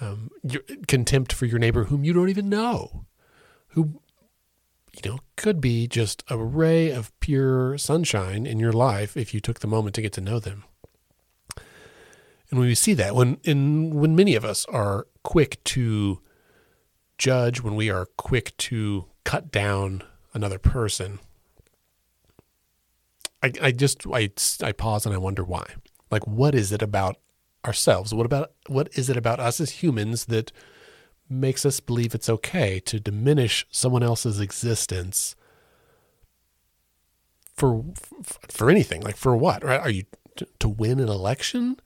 Um, 0.00 0.30
your 0.42 0.62
contempt 0.88 1.32
for 1.32 1.46
your 1.46 1.60
neighbor 1.60 1.84
whom 1.84 2.02
you 2.02 2.12
don't 2.12 2.30
even 2.30 2.48
know, 2.48 3.06
who 3.68 4.00
you 4.92 5.08
know 5.08 5.20
could 5.36 5.60
be 5.60 5.86
just 5.86 6.24
a 6.28 6.36
ray 6.36 6.90
of 6.90 7.12
pure 7.20 7.78
sunshine 7.78 8.46
in 8.46 8.58
your 8.58 8.72
life 8.72 9.16
if 9.16 9.32
you 9.32 9.38
took 9.38 9.60
the 9.60 9.68
moment 9.68 9.94
to 9.94 10.02
get 10.02 10.12
to 10.14 10.20
know 10.20 10.40
them. 10.40 10.64
And 12.50 12.58
when 12.58 12.66
we 12.66 12.74
see 12.74 12.94
that, 12.94 13.14
when 13.14 13.38
in 13.44 13.90
when 13.90 14.16
many 14.16 14.34
of 14.34 14.44
us 14.44 14.66
are 14.66 15.06
quick 15.22 15.62
to 15.64 16.20
judge, 17.18 17.62
when 17.62 17.76
we 17.76 17.88
are 17.88 18.06
quick 18.16 18.56
to 18.56 19.06
cut 19.24 19.50
down 19.50 20.02
another 20.32 20.58
person, 20.58 21.18
I, 23.42 23.52
I 23.62 23.72
just 23.72 24.06
I, 24.06 24.30
I 24.62 24.72
pause 24.72 25.06
and 25.06 25.14
I 25.14 25.18
wonder 25.18 25.44
why. 25.44 25.66
Like, 26.10 26.26
what 26.26 26.54
is 26.54 26.72
it 26.72 26.82
about 26.82 27.16
ourselves? 27.64 28.14
What 28.14 28.26
about 28.26 28.52
what 28.66 28.88
is 28.94 29.10
it 29.10 29.16
about 29.16 29.40
us 29.40 29.60
as 29.60 29.82
humans 29.82 30.26
that 30.26 30.52
makes 31.28 31.64
us 31.64 31.80
believe 31.80 32.14
it's 32.14 32.28
okay 32.28 32.80
to 32.80 33.00
diminish 33.00 33.66
someone 33.70 34.02
else's 34.02 34.40
existence 34.40 35.34
for 37.56 37.84
for 38.22 38.70
anything? 38.70 39.00
Like 39.00 39.16
for 39.16 39.36
what? 39.36 39.64
Right? 39.64 39.80
Are 39.80 39.90
you 39.90 40.04
to, 40.36 40.46
to 40.60 40.68
win 40.68 41.00
an 41.00 41.08
election? 41.08 41.76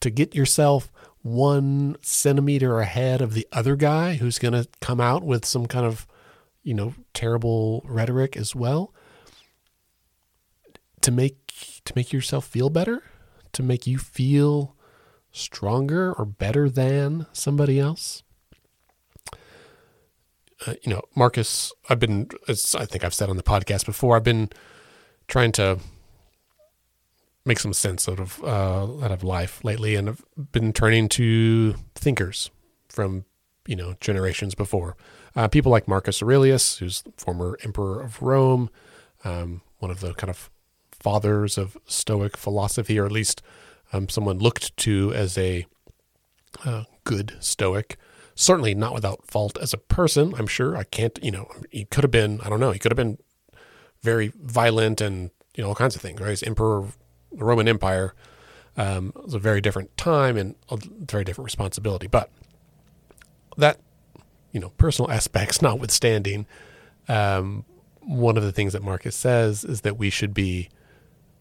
To 0.00 0.10
get 0.10 0.32
yourself 0.32 0.92
one 1.22 1.96
centimeter 2.02 2.78
ahead 2.80 3.20
of 3.20 3.34
the 3.34 3.46
other 3.52 3.76
guy 3.76 4.14
who's 4.14 4.38
going 4.38 4.54
to 4.54 4.68
come 4.80 5.00
out 5.00 5.24
with 5.24 5.44
some 5.44 5.66
kind 5.66 5.84
of, 5.84 6.06
you 6.68 6.74
know, 6.74 6.94
terrible 7.14 7.82
rhetoric 7.86 8.36
as 8.36 8.54
well? 8.54 8.92
To 11.00 11.10
make 11.10 11.80
to 11.86 11.92
make 11.96 12.12
yourself 12.12 12.46
feel 12.46 12.68
better, 12.68 13.02
to 13.54 13.62
make 13.62 13.86
you 13.86 13.96
feel 13.96 14.76
stronger 15.32 16.12
or 16.12 16.26
better 16.26 16.68
than 16.68 17.26
somebody 17.32 17.80
else. 17.80 18.22
Uh, 20.66 20.74
you 20.82 20.92
know, 20.92 21.02
Marcus, 21.14 21.72
I've 21.88 22.00
been, 22.00 22.28
as 22.48 22.74
I 22.74 22.84
think 22.84 23.04
I've 23.04 23.14
said 23.14 23.30
on 23.30 23.36
the 23.36 23.42
podcast 23.42 23.86
before, 23.86 24.16
I've 24.16 24.24
been 24.24 24.50
trying 25.28 25.52
to 25.52 25.78
make 27.44 27.60
some 27.60 27.72
sense 27.72 28.08
out 28.08 28.20
of 28.20 28.44
uh, 28.44 29.02
out 29.02 29.12
of 29.12 29.24
life 29.24 29.64
lately, 29.64 29.94
and 29.94 30.10
I've 30.10 30.24
been 30.52 30.74
turning 30.74 31.08
to 31.10 31.76
thinkers 31.94 32.50
from 32.88 33.24
you 33.68 33.76
know 33.76 33.94
generations 34.00 34.54
before. 34.54 34.96
Uh, 35.36 35.46
people 35.46 35.70
like 35.70 35.86
Marcus 35.86 36.22
Aurelius, 36.22 36.78
who's 36.78 37.04
former 37.16 37.58
emperor 37.62 38.02
of 38.02 38.20
Rome, 38.22 38.70
um, 39.24 39.60
one 39.78 39.90
of 39.90 40.00
the 40.00 40.14
kind 40.14 40.30
of 40.30 40.50
fathers 40.90 41.58
of 41.58 41.76
Stoic 41.86 42.36
philosophy, 42.36 42.98
or 42.98 43.06
at 43.06 43.12
least 43.12 43.42
um, 43.92 44.08
someone 44.08 44.38
looked 44.38 44.76
to 44.78 45.12
as 45.12 45.36
a 45.36 45.66
uh, 46.64 46.84
good 47.04 47.36
Stoic. 47.40 47.96
Certainly 48.34 48.74
not 48.74 48.94
without 48.94 49.26
fault 49.26 49.58
as 49.60 49.74
a 49.74 49.78
person, 49.78 50.32
I'm 50.38 50.46
sure. 50.46 50.76
I 50.76 50.84
can't, 50.84 51.18
you 51.22 51.30
know, 51.30 51.50
he 51.70 51.84
could 51.84 52.04
have 52.04 52.10
been, 52.10 52.40
I 52.40 52.48
don't 52.48 52.60
know, 52.60 52.72
he 52.72 52.78
could 52.78 52.92
have 52.92 52.96
been 52.96 53.18
very 54.02 54.32
violent 54.40 55.00
and, 55.00 55.30
you 55.54 55.62
know, 55.62 55.68
all 55.68 55.74
kinds 55.74 55.94
of 55.94 56.00
things, 56.00 56.20
right? 56.20 56.30
He's 56.30 56.42
emperor 56.42 56.78
of 56.78 56.96
the 57.32 57.44
Roman 57.44 57.68
Empire. 57.68 58.14
Um, 58.76 59.12
it 59.16 59.24
was 59.24 59.34
a 59.34 59.40
very 59.40 59.60
different 59.60 59.96
time 59.96 60.36
and 60.36 60.54
a 60.70 60.78
very 60.80 61.24
different 61.24 61.46
responsibility. 61.46 62.06
But 62.06 62.30
that, 63.58 63.78
you 64.52 64.60
know, 64.60 64.70
personal 64.70 65.10
aspects 65.10 65.60
notwithstanding, 65.62 66.46
um, 67.08 67.64
one 68.00 68.36
of 68.36 68.42
the 68.42 68.52
things 68.52 68.72
that 68.72 68.82
Marcus 68.82 69.14
says 69.14 69.64
is 69.64 69.82
that 69.82 69.98
we 69.98 70.08
should 70.08 70.32
be 70.32 70.70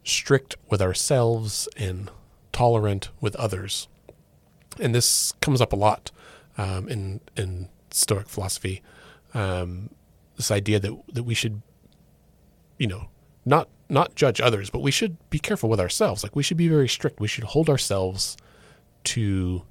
strict 0.03 0.55
with 0.69 0.81
ourselves 0.81 1.67
and 1.77 2.11
tolerant 2.51 3.09
with 3.21 3.35
others. 3.37 3.87
And 4.79 4.93
this 4.93 5.31
comes 5.41 5.61
up 5.61 5.73
a 5.73 5.75
lot 5.75 6.11
um, 6.57 6.87
in 6.89 7.21
in 7.35 7.69
Stoic 7.91 8.27
philosophy. 8.27 8.81
Um, 9.33 9.89
this 10.35 10.51
idea 10.51 10.79
that 10.79 10.93
that 11.13 11.23
we 11.23 11.33
should, 11.33 11.61
you 12.77 12.87
know, 12.87 13.09
not 13.45 13.69
not 13.89 14.15
judge 14.15 14.41
others, 14.41 14.69
but 14.69 14.81
we 14.81 14.91
should 14.91 15.17
be 15.29 15.39
careful 15.39 15.69
with 15.69 15.79
ourselves. 15.79 16.23
Like 16.23 16.35
we 16.35 16.43
should 16.43 16.57
be 16.57 16.67
very 16.67 16.87
strict. 16.87 17.19
We 17.19 17.27
should 17.27 17.45
hold 17.45 17.69
ourselves 17.69 18.37
to 19.05 19.63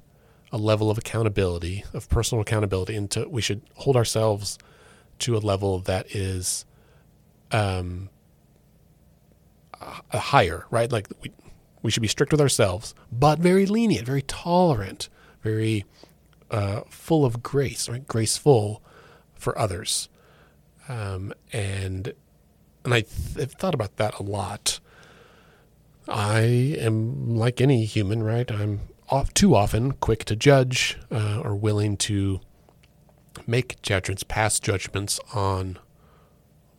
a 0.57 0.59
level 0.59 0.91
of 0.91 0.97
accountability, 0.97 1.85
of 1.93 2.09
personal 2.09 2.41
accountability, 2.41 2.97
and 2.97 3.11
to, 3.11 3.29
we 3.29 3.43
should 3.43 3.61
hold 3.75 3.95
ourselves 3.95 4.59
to 5.19 5.37
a 5.37 5.39
level 5.39 5.81
that 5.81 6.17
is 6.17 6.65
um, 7.53 8.09
a 10.11 10.19
higher, 10.19 10.65
right? 10.71 10.91
Like 10.91 11.09
we 11.23 11.31
we 11.83 11.91
should 11.91 12.01
be 12.01 12.09
strict 12.09 12.33
with 12.33 12.41
ourselves, 12.41 12.95
but 13.13 13.39
very 13.39 13.67
lenient, 13.67 14.07
very 14.07 14.23
tolerant, 14.23 15.11
very 15.43 15.85
uh, 16.51 16.81
full 16.89 17.27
of 17.27 17.43
grace, 17.43 17.87
right? 17.87 18.07
Graceful 18.09 18.83
for 19.35 19.57
others. 19.59 20.09
Um, 20.89 21.35
and 21.53 22.15
and 22.83 22.95
I 22.95 23.03
th- 23.03 23.39
I've 23.39 23.53
thought 23.53 23.75
about 23.75 23.97
that 23.97 24.19
a 24.19 24.23
lot. 24.23 24.81
I 26.09 26.41
am 26.79 27.37
like 27.37 27.61
any 27.61 27.85
human, 27.85 28.23
right? 28.23 28.51
I'm 28.51 28.81
off, 29.09 29.33
too 29.35 29.55
often 29.55 29.93
quick 29.93 30.25
to 30.27 30.37
judge 30.37 30.99
uh, 31.11 31.41
or 31.41 31.55
willing 31.55 31.97
to 31.97 32.41
make 33.47 33.81
judgments, 33.83 34.23
pass 34.23 34.59
judgments 34.59 35.21
on 35.35 35.79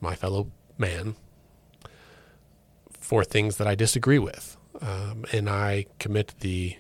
my 0.02 0.16
fellow 0.16 0.52
man 0.78 1.16
for 2.92 3.24
things 3.24 3.58
that 3.58 3.68
I 3.68 3.76
disagree 3.76 4.20
with 4.20 4.58
um, 4.82 5.26
and 5.32 5.50
I 5.50 5.86
commit 6.00 6.34
the 6.42 6.78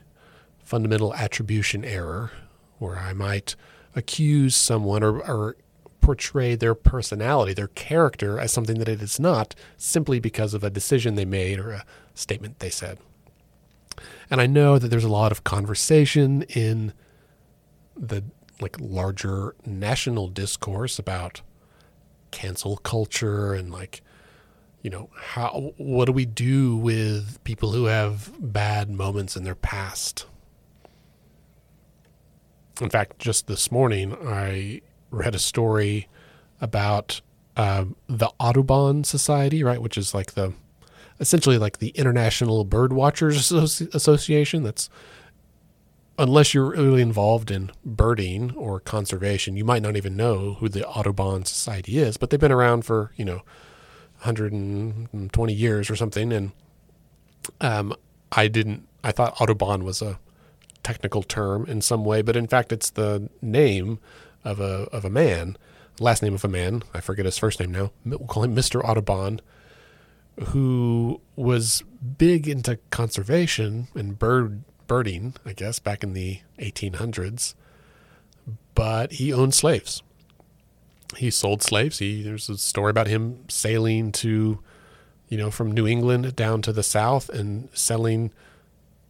fundamental 0.63 1.13
attribution 1.16 1.86
error 1.86 2.32
where 2.80 2.98
I 2.98 3.13
might 3.13 3.56
accuse 3.96 4.56
someone 4.56 5.04
or, 5.04 5.20
or 5.20 5.56
portray 6.01 6.56
their 6.56 6.75
personality, 6.75 7.54
their 7.54 7.70
character 7.70 8.39
as 8.39 8.51
something 8.51 8.80
that 8.80 8.89
it 8.89 9.01
is 9.01 9.20
not 9.20 9.56
simply 9.77 10.20
because 10.20 10.54
of 10.54 10.63
a 10.63 10.70
decision 10.70 11.16
they 11.16 11.25
made 11.25 11.60
or 11.60 11.72
a 11.72 11.86
statement 12.13 12.60
they 12.60 12.70
said. 12.70 13.00
And 14.29 14.41
I 14.41 14.46
know 14.46 14.77
that 14.77 14.89
there's 14.89 15.03
a 15.03 15.10
lot 15.10 15.31
of 15.31 15.43
conversation 15.43 16.43
in 16.43 16.93
the 17.96 18.24
like 18.60 18.77
larger 18.79 19.55
national 19.65 20.27
discourse 20.27 21.00
about 21.00 21.41
cancel 22.31 22.77
culture 22.77 23.53
and 23.53 23.72
like 23.72 24.01
you 24.81 24.89
know 24.89 25.10
how 25.15 25.74
what 25.77 26.05
do 26.05 26.12
we 26.12 26.25
do 26.25 26.75
with 26.75 27.43
people 27.43 27.72
who 27.72 27.86
have 27.86 28.31
bad 28.39 28.89
moments 28.89 29.36
in 29.36 29.43
their 29.43 29.55
past? 29.55 30.25
In 32.81 32.89
fact 32.89 33.17
just 33.19 33.48
this 33.48 33.72
morning 33.72 34.15
i 34.25 34.81
read 35.10 35.34
a 35.34 35.39
story 35.39 36.07
about 36.60 37.22
um, 37.55 37.96
the 38.07 38.29
audubon 38.39 39.03
society 39.03 39.63
right 39.63 39.81
which 39.81 39.98
is 39.98 40.13
like 40.13 40.34
the 40.34 40.53
essentially 41.19 41.57
like 41.57 41.79
the 41.79 41.89
international 41.89 42.63
bird 42.63 42.93
watchers 42.93 43.51
association 43.51 44.63
that's 44.63 44.89
unless 46.19 46.53
you're 46.53 46.71
really 46.71 47.01
involved 47.01 47.51
in 47.51 47.71
birding 47.86 48.53
or 48.55 48.79
conservation 48.79 49.55
you 49.55 49.65
might 49.65 49.81
not 49.81 49.95
even 49.95 50.15
know 50.15 50.55
who 50.55 50.69
the 50.69 50.88
audubon 50.88 51.45
society 51.45 51.97
is 51.97 52.17
but 52.17 52.29
they've 52.29 52.39
been 52.39 52.51
around 52.51 52.83
for 52.83 53.12
you 53.17 53.25
know 53.25 53.41
120 54.19 55.53
years 55.53 55.89
or 55.89 55.95
something. 55.95 56.33
And 56.33 56.51
um, 57.62 57.93
I 58.31 58.47
didn't, 58.47 58.88
I 59.03 59.12
thought 59.12 59.39
Audubon 59.39 59.83
was 59.83 60.01
a 60.01 60.19
technical 60.83 61.24
term 61.24 61.65
in 61.65 61.81
some 61.81 62.03
way, 62.03 62.21
but 62.21 62.36
in 62.36 62.47
fact, 62.47 62.71
it's 62.71 62.89
the 62.89 63.29
name 63.41 64.00
of 64.43 64.59
a, 64.59 64.88
of 64.91 65.05
a 65.05 65.09
man, 65.09 65.57
last 66.00 66.24
name 66.24 66.33
of 66.33 66.43
a 66.43 66.50
man. 66.50 66.83
I 66.93 67.00
forget 67.00 67.25
his 67.25 67.38
first 67.38 67.59
name 67.59 67.71
now. 67.71 67.91
We'll 68.05 68.19
call 68.19 68.43
him 68.43 68.55
Mr. 68.55 68.83
Audubon, 68.83 69.39
who 70.46 71.22
was 71.36 71.84
big 72.17 72.48
into 72.48 72.77
conservation 72.89 73.88
and 73.96 74.17
bird 74.20 74.63
birding, 74.88 75.34
I 75.46 75.53
guess, 75.53 75.79
back 75.79 76.03
in 76.03 76.13
the 76.13 76.39
1800s. 76.60 77.53
But 78.74 79.13
he 79.13 79.34
owned 79.34 79.53
slaves. 79.53 80.01
He 81.17 81.29
sold 81.32 81.62
slaves. 81.62 82.00
He 82.00 82.24
there's 82.24 82.50
a 82.50 82.58
story 82.58 82.89
about 82.91 83.08
him 83.08 83.46
sailing 83.50 84.12
to, 84.13 84.60
you 85.29 85.38
know, 85.38 85.51
from 85.51 85.72
New 85.72 85.88
England 85.88 86.36
down 86.36 86.62
to 86.63 86.72
the 86.72 86.84
south 86.84 87.29
and 87.29 87.70
selling 87.74 88.32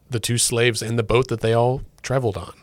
the 0.10 0.20
two 0.20 0.38
slaves 0.38 0.82
and 0.82 0.98
the 0.98 1.04
boat 1.04 1.28
that 1.28 1.42
they 1.42 1.54
all 1.54 1.82
traveled 2.02 2.38
on. 2.38 2.54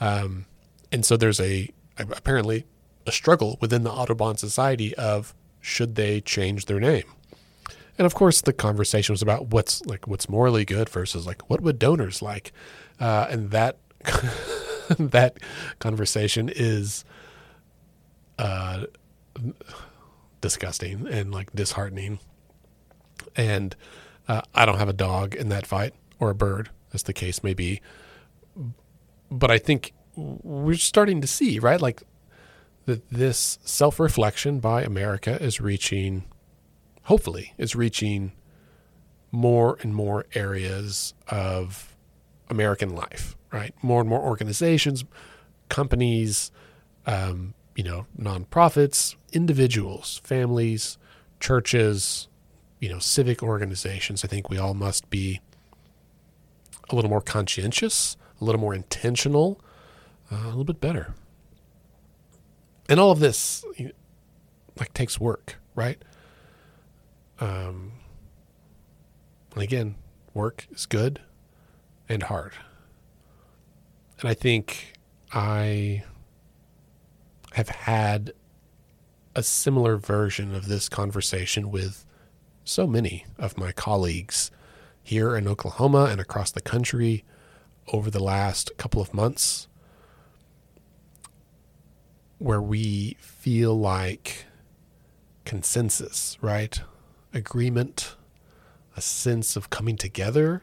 Um, 0.00 0.46
and 0.92 1.04
so 1.04 1.16
there's 1.16 1.40
a 1.40 1.70
apparently 1.98 2.66
a 3.06 3.12
struggle 3.12 3.58
within 3.60 3.82
the 3.82 3.90
Audubon 3.90 4.36
Society 4.36 4.94
of 4.96 5.34
should 5.60 5.94
they 5.94 6.20
change 6.20 6.66
their 6.66 6.80
name. 6.80 7.04
And 8.00 8.06
of 8.06 8.14
course, 8.14 8.40
the 8.40 8.54
conversation 8.54 9.12
was 9.12 9.20
about 9.20 9.48
what's 9.48 9.84
like 9.84 10.08
what's 10.08 10.26
morally 10.26 10.64
good 10.64 10.88
versus 10.88 11.26
like 11.26 11.50
what 11.50 11.60
would 11.60 11.78
donors 11.78 12.22
like, 12.22 12.50
uh, 12.98 13.26
and 13.28 13.50
that 13.50 13.76
that 14.98 15.36
conversation 15.80 16.48
is 16.48 17.04
uh, 18.38 18.86
disgusting 20.40 21.06
and 21.08 21.30
like 21.30 21.52
disheartening. 21.52 22.20
And 23.36 23.76
uh, 24.26 24.40
I 24.54 24.64
don't 24.64 24.78
have 24.78 24.88
a 24.88 24.94
dog 24.94 25.34
in 25.34 25.50
that 25.50 25.66
fight 25.66 25.92
or 26.18 26.30
a 26.30 26.34
bird, 26.34 26.70
as 26.94 27.02
the 27.02 27.12
case 27.12 27.44
may 27.44 27.52
be. 27.52 27.82
But 29.30 29.50
I 29.50 29.58
think 29.58 29.92
we're 30.16 30.76
starting 30.76 31.20
to 31.20 31.26
see 31.26 31.58
right, 31.58 31.82
like 31.82 32.02
that 32.86 33.06
this 33.10 33.58
self 33.62 34.00
reflection 34.00 34.58
by 34.58 34.84
America 34.84 35.36
is 35.42 35.60
reaching 35.60 36.24
hopefully 37.04 37.54
is 37.58 37.74
reaching 37.74 38.32
more 39.30 39.78
and 39.82 39.94
more 39.94 40.26
areas 40.34 41.14
of 41.28 41.96
American 42.48 42.94
life, 42.94 43.36
right? 43.52 43.74
More 43.82 44.00
and 44.00 44.08
more 44.08 44.20
organizations, 44.20 45.04
companies, 45.68 46.50
um, 47.06 47.54
you 47.76 47.84
know, 47.84 48.06
nonprofits, 48.18 49.14
individuals, 49.32 50.20
families, 50.24 50.98
churches, 51.38 52.28
you 52.80 52.88
know, 52.88 52.98
civic 52.98 53.42
organizations. 53.42 54.24
I 54.24 54.28
think 54.28 54.50
we 54.50 54.58
all 54.58 54.74
must 54.74 55.08
be 55.10 55.40
a 56.90 56.94
little 56.94 57.10
more 57.10 57.20
conscientious, 57.20 58.16
a 58.40 58.44
little 58.44 58.60
more 58.60 58.74
intentional, 58.74 59.60
uh, 60.30 60.36
a 60.44 60.48
little 60.48 60.64
bit 60.64 60.80
better. 60.80 61.14
And 62.88 62.98
all 62.98 63.12
of 63.12 63.20
this, 63.20 63.64
you 63.76 63.86
know, 63.86 63.92
like, 64.78 64.92
takes 64.92 65.20
work, 65.20 65.56
right? 65.74 66.02
Um, 67.40 67.92
and 69.54 69.62
again, 69.62 69.96
work 70.34 70.66
is 70.70 70.86
good 70.86 71.20
and 72.08 72.24
hard. 72.24 72.52
And 74.20 74.28
I 74.28 74.34
think 74.34 74.92
I 75.32 76.04
have 77.52 77.68
had 77.70 78.32
a 79.34 79.42
similar 79.42 79.96
version 79.96 80.54
of 80.54 80.68
this 80.68 80.88
conversation 80.88 81.70
with 81.70 82.04
so 82.64 82.86
many 82.86 83.26
of 83.38 83.56
my 83.56 83.72
colleagues 83.72 84.50
here 85.02 85.36
in 85.36 85.48
Oklahoma 85.48 86.08
and 86.10 86.20
across 86.20 86.50
the 86.50 86.60
country 86.60 87.24
over 87.92 88.10
the 88.10 88.22
last 88.22 88.76
couple 88.76 89.00
of 89.00 89.14
months, 89.14 89.66
where 92.38 92.62
we 92.62 93.16
feel 93.18 93.78
like 93.78 94.46
consensus, 95.44 96.38
right? 96.40 96.82
Agreement, 97.32 98.16
a 98.96 99.00
sense 99.00 99.56
of 99.56 99.70
coming 99.70 99.96
together 99.96 100.62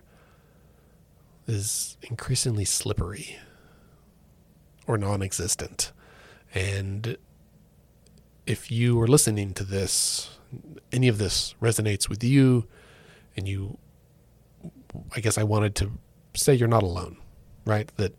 is 1.47 1.97
increasingly 2.01 2.65
slippery 2.65 3.37
or 4.85 4.97
non 4.97 5.21
existent. 5.21 5.91
And 6.53 7.17
if 8.45 8.71
you 8.71 8.99
are 9.01 9.07
listening 9.07 9.53
to 9.53 9.63
this, 9.63 10.37
any 10.91 11.07
of 11.07 11.17
this 11.17 11.55
resonates 11.61 12.09
with 12.09 12.23
you, 12.23 12.67
and 13.35 13.47
you, 13.47 13.77
I 15.15 15.19
guess 15.19 15.37
I 15.37 15.43
wanted 15.43 15.75
to 15.75 15.91
say 16.33 16.53
you're 16.53 16.67
not 16.67 16.83
alone, 16.83 17.17
right? 17.65 17.91
That, 17.97 18.13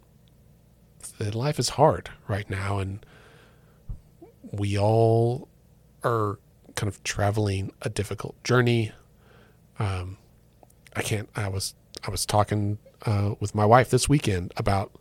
that 1.18 1.34
life 1.34 1.58
is 1.58 1.70
hard 1.70 2.10
right 2.28 2.48
now, 2.48 2.78
and 2.78 3.04
we 4.52 4.78
all 4.78 5.48
are 6.04 6.38
kind 6.78 6.88
of 6.88 7.02
traveling 7.02 7.72
a 7.82 7.90
difficult 7.90 8.42
journey. 8.44 8.92
Um, 9.80 10.16
I 10.94 11.02
can't. 11.02 11.28
I 11.34 11.48
was 11.48 11.74
I 12.06 12.10
was 12.10 12.24
talking 12.24 12.78
uh, 13.04 13.34
with 13.40 13.52
my 13.52 13.66
wife 13.66 13.90
this 13.90 14.08
weekend 14.08 14.52
about 14.56 14.92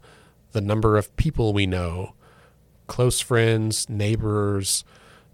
the 0.54 0.62
number 0.62 0.98
of 0.98 1.16
people 1.18 1.54
we 1.54 1.68
know, 1.68 2.14
close 2.88 3.20
friends, 3.20 3.88
neighbors, 3.88 4.84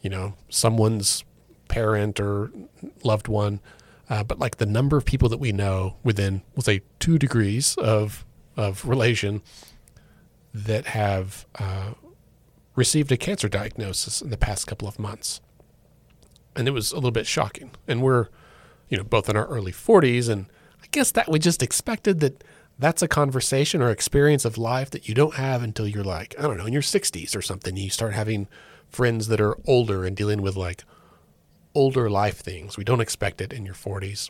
you 0.01 0.09
know, 0.09 0.33
someone's 0.49 1.23
parent 1.69 2.19
or 2.19 2.51
loved 3.05 3.29
one, 3.29 3.61
uh, 4.09 4.23
but 4.25 4.37
like 4.37 4.57
the 4.57 4.65
number 4.65 4.97
of 4.97 5.05
people 5.05 5.29
that 5.29 5.39
we 5.39 5.53
know 5.53 5.95
within, 6.03 6.41
we'll 6.55 6.63
say, 6.63 6.81
two 6.99 7.17
degrees 7.17 7.77
of 7.77 8.25
of 8.57 8.85
relation 8.85 9.41
that 10.53 10.87
have 10.87 11.45
uh, 11.57 11.93
received 12.75 13.13
a 13.13 13.17
cancer 13.17 13.47
diagnosis 13.47 14.21
in 14.21 14.29
the 14.29 14.37
past 14.37 14.67
couple 14.67 14.89
of 14.89 14.99
months 14.99 15.39
and 16.55 16.67
it 16.67 16.71
was 16.71 16.91
a 16.91 16.95
little 16.95 17.11
bit 17.11 17.27
shocking. 17.27 17.71
And 17.87 18.01
we're, 18.01 18.27
you 18.89 18.97
know, 18.97 19.03
both 19.03 19.29
in 19.29 19.35
our 19.35 19.45
early 19.47 19.71
40s, 19.71 20.29
and 20.29 20.45
I 20.81 20.85
guess 20.91 21.11
that 21.11 21.29
we 21.29 21.39
just 21.39 21.63
expected 21.63 22.19
that 22.21 22.43
that's 22.79 23.01
a 23.01 23.07
conversation 23.07 23.81
or 23.81 23.89
experience 23.91 24.45
of 24.45 24.57
life 24.57 24.89
that 24.91 25.07
you 25.07 25.13
don't 25.13 25.35
have 25.35 25.63
until 25.63 25.87
you're 25.87 26.03
like, 26.03 26.35
I 26.37 26.43
don't 26.43 26.57
know, 26.57 26.65
in 26.65 26.73
your 26.73 26.81
60s 26.81 27.35
or 27.35 27.41
something. 27.41 27.77
You 27.77 27.89
start 27.89 28.13
having 28.13 28.47
friends 28.89 29.27
that 29.27 29.41
are 29.41 29.57
older 29.65 30.05
and 30.05 30.15
dealing 30.15 30.41
with 30.41 30.55
like 30.55 30.83
older 31.75 32.09
life 32.09 32.37
things. 32.37 32.77
We 32.77 32.83
don't 32.83 33.01
expect 33.01 33.41
it 33.41 33.53
in 33.53 33.65
your 33.65 33.75
40s. 33.75 34.29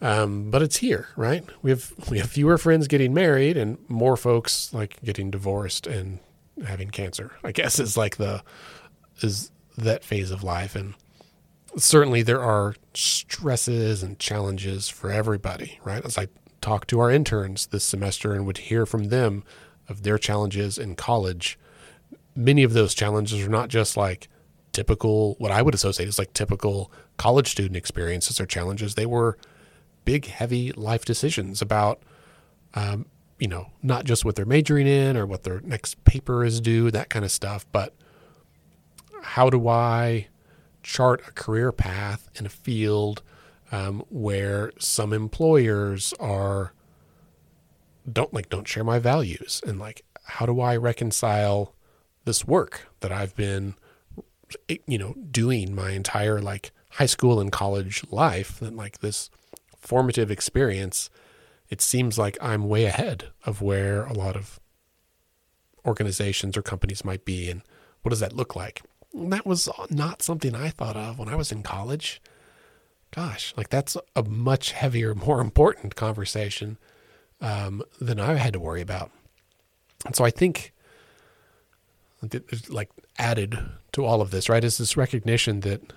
Um, 0.00 0.50
but 0.50 0.62
it's 0.62 0.78
here, 0.78 1.08
right? 1.16 1.44
We 1.62 1.70
have 1.70 1.92
we 2.10 2.18
have 2.18 2.28
fewer 2.28 2.58
friends 2.58 2.88
getting 2.88 3.14
married 3.14 3.56
and 3.56 3.78
more 3.88 4.16
folks 4.16 4.74
like 4.74 5.00
getting 5.04 5.30
divorced 5.30 5.86
and 5.86 6.18
having 6.66 6.90
cancer. 6.90 7.32
I 7.44 7.52
guess 7.52 7.78
is 7.78 7.96
like 7.96 8.16
the 8.16 8.42
is 9.20 9.52
that 9.76 10.04
phase 10.04 10.30
of 10.30 10.42
life. 10.42 10.74
And 10.74 10.94
certainly 11.76 12.22
there 12.22 12.42
are 12.42 12.74
stresses 12.94 14.02
and 14.02 14.18
challenges 14.18 14.88
for 14.88 15.10
everybody, 15.10 15.78
right? 15.84 16.04
As 16.04 16.18
I 16.18 16.28
talked 16.60 16.88
to 16.90 17.00
our 17.00 17.10
interns 17.10 17.66
this 17.66 17.84
semester 17.84 18.32
and 18.32 18.46
would 18.46 18.58
hear 18.58 18.86
from 18.86 19.04
them 19.04 19.44
of 19.88 20.02
their 20.02 20.18
challenges 20.18 20.78
in 20.78 20.94
college, 20.94 21.58
many 22.36 22.62
of 22.62 22.72
those 22.72 22.94
challenges 22.94 23.44
are 23.44 23.50
not 23.50 23.68
just 23.68 23.96
like 23.96 24.28
typical, 24.72 25.34
what 25.38 25.50
I 25.50 25.62
would 25.62 25.74
associate 25.74 26.08
as 26.08 26.18
like 26.18 26.32
typical 26.32 26.90
college 27.16 27.50
student 27.50 27.76
experiences 27.76 28.40
or 28.40 28.46
challenges. 28.46 28.94
They 28.94 29.06
were 29.06 29.36
big, 30.04 30.26
heavy 30.26 30.72
life 30.72 31.04
decisions 31.04 31.60
about, 31.60 32.02
um, 32.74 33.06
you 33.38 33.48
know, 33.48 33.68
not 33.82 34.04
just 34.04 34.24
what 34.24 34.36
they're 34.36 34.44
majoring 34.44 34.86
in 34.86 35.16
or 35.16 35.26
what 35.26 35.42
their 35.42 35.60
next 35.60 36.02
paper 36.04 36.44
is 36.44 36.60
due, 36.60 36.90
that 36.90 37.10
kind 37.10 37.24
of 37.24 37.30
stuff, 37.30 37.66
but 37.72 37.94
how 39.22 39.48
do 39.48 39.68
I 39.68 40.28
chart 40.82 41.22
a 41.26 41.32
career 41.32 41.72
path 41.72 42.28
in 42.34 42.44
a 42.44 42.50
field 42.50 43.22
um, 43.70 44.04
where 44.10 44.72
some 44.78 45.12
employers 45.12 46.12
are 46.20 46.74
don't 48.10 48.34
like 48.34 48.48
don't 48.48 48.68
share 48.68 48.84
my 48.84 48.98
values? 48.98 49.62
And 49.66 49.78
like 49.78 50.04
how 50.24 50.44
do 50.44 50.60
I 50.60 50.76
reconcile 50.76 51.74
this 52.24 52.46
work 52.46 52.88
that 53.00 53.12
I've 53.12 53.34
been 53.36 53.74
you 54.86 54.98
know 54.98 55.14
doing 55.30 55.74
my 55.74 55.92
entire 55.92 56.40
like 56.40 56.72
high 56.90 57.06
school 57.06 57.40
and 57.40 57.50
college 57.50 58.04
life 58.10 58.60
and 58.60 58.76
like 58.76 58.98
this 58.98 59.30
formative 59.76 60.30
experience? 60.30 61.10
It 61.70 61.80
seems 61.80 62.18
like 62.18 62.36
I'm 62.42 62.68
way 62.68 62.84
ahead 62.84 63.28
of 63.46 63.62
where 63.62 64.04
a 64.04 64.12
lot 64.12 64.36
of 64.36 64.60
organizations 65.86 66.56
or 66.56 66.62
companies 66.62 67.04
might 67.04 67.24
be 67.24 67.50
and 67.50 67.62
what 68.02 68.10
does 68.10 68.20
that 68.20 68.36
look 68.36 68.54
like 68.54 68.82
that 69.14 69.46
was 69.46 69.68
not 69.90 70.22
something 70.22 70.54
I 70.54 70.70
thought 70.70 70.96
of 70.96 71.18
when 71.18 71.28
I 71.28 71.34
was 71.34 71.52
in 71.52 71.62
college. 71.62 72.20
Gosh, 73.14 73.52
like 73.56 73.68
that's 73.68 73.96
a 74.16 74.22
much 74.22 74.72
heavier, 74.72 75.14
more 75.14 75.40
important 75.40 75.96
conversation 75.96 76.78
um, 77.40 77.82
than 78.00 78.18
I 78.18 78.34
had 78.34 78.54
to 78.54 78.60
worry 78.60 78.80
about. 78.80 79.10
And 80.06 80.16
so 80.16 80.24
I 80.24 80.30
think, 80.30 80.72
like, 82.68 82.90
added 83.18 83.58
to 83.92 84.04
all 84.04 84.20
of 84.22 84.30
this, 84.30 84.48
right, 84.48 84.64
is 84.64 84.78
this 84.78 84.96
recognition 84.96 85.60
that 85.60 85.92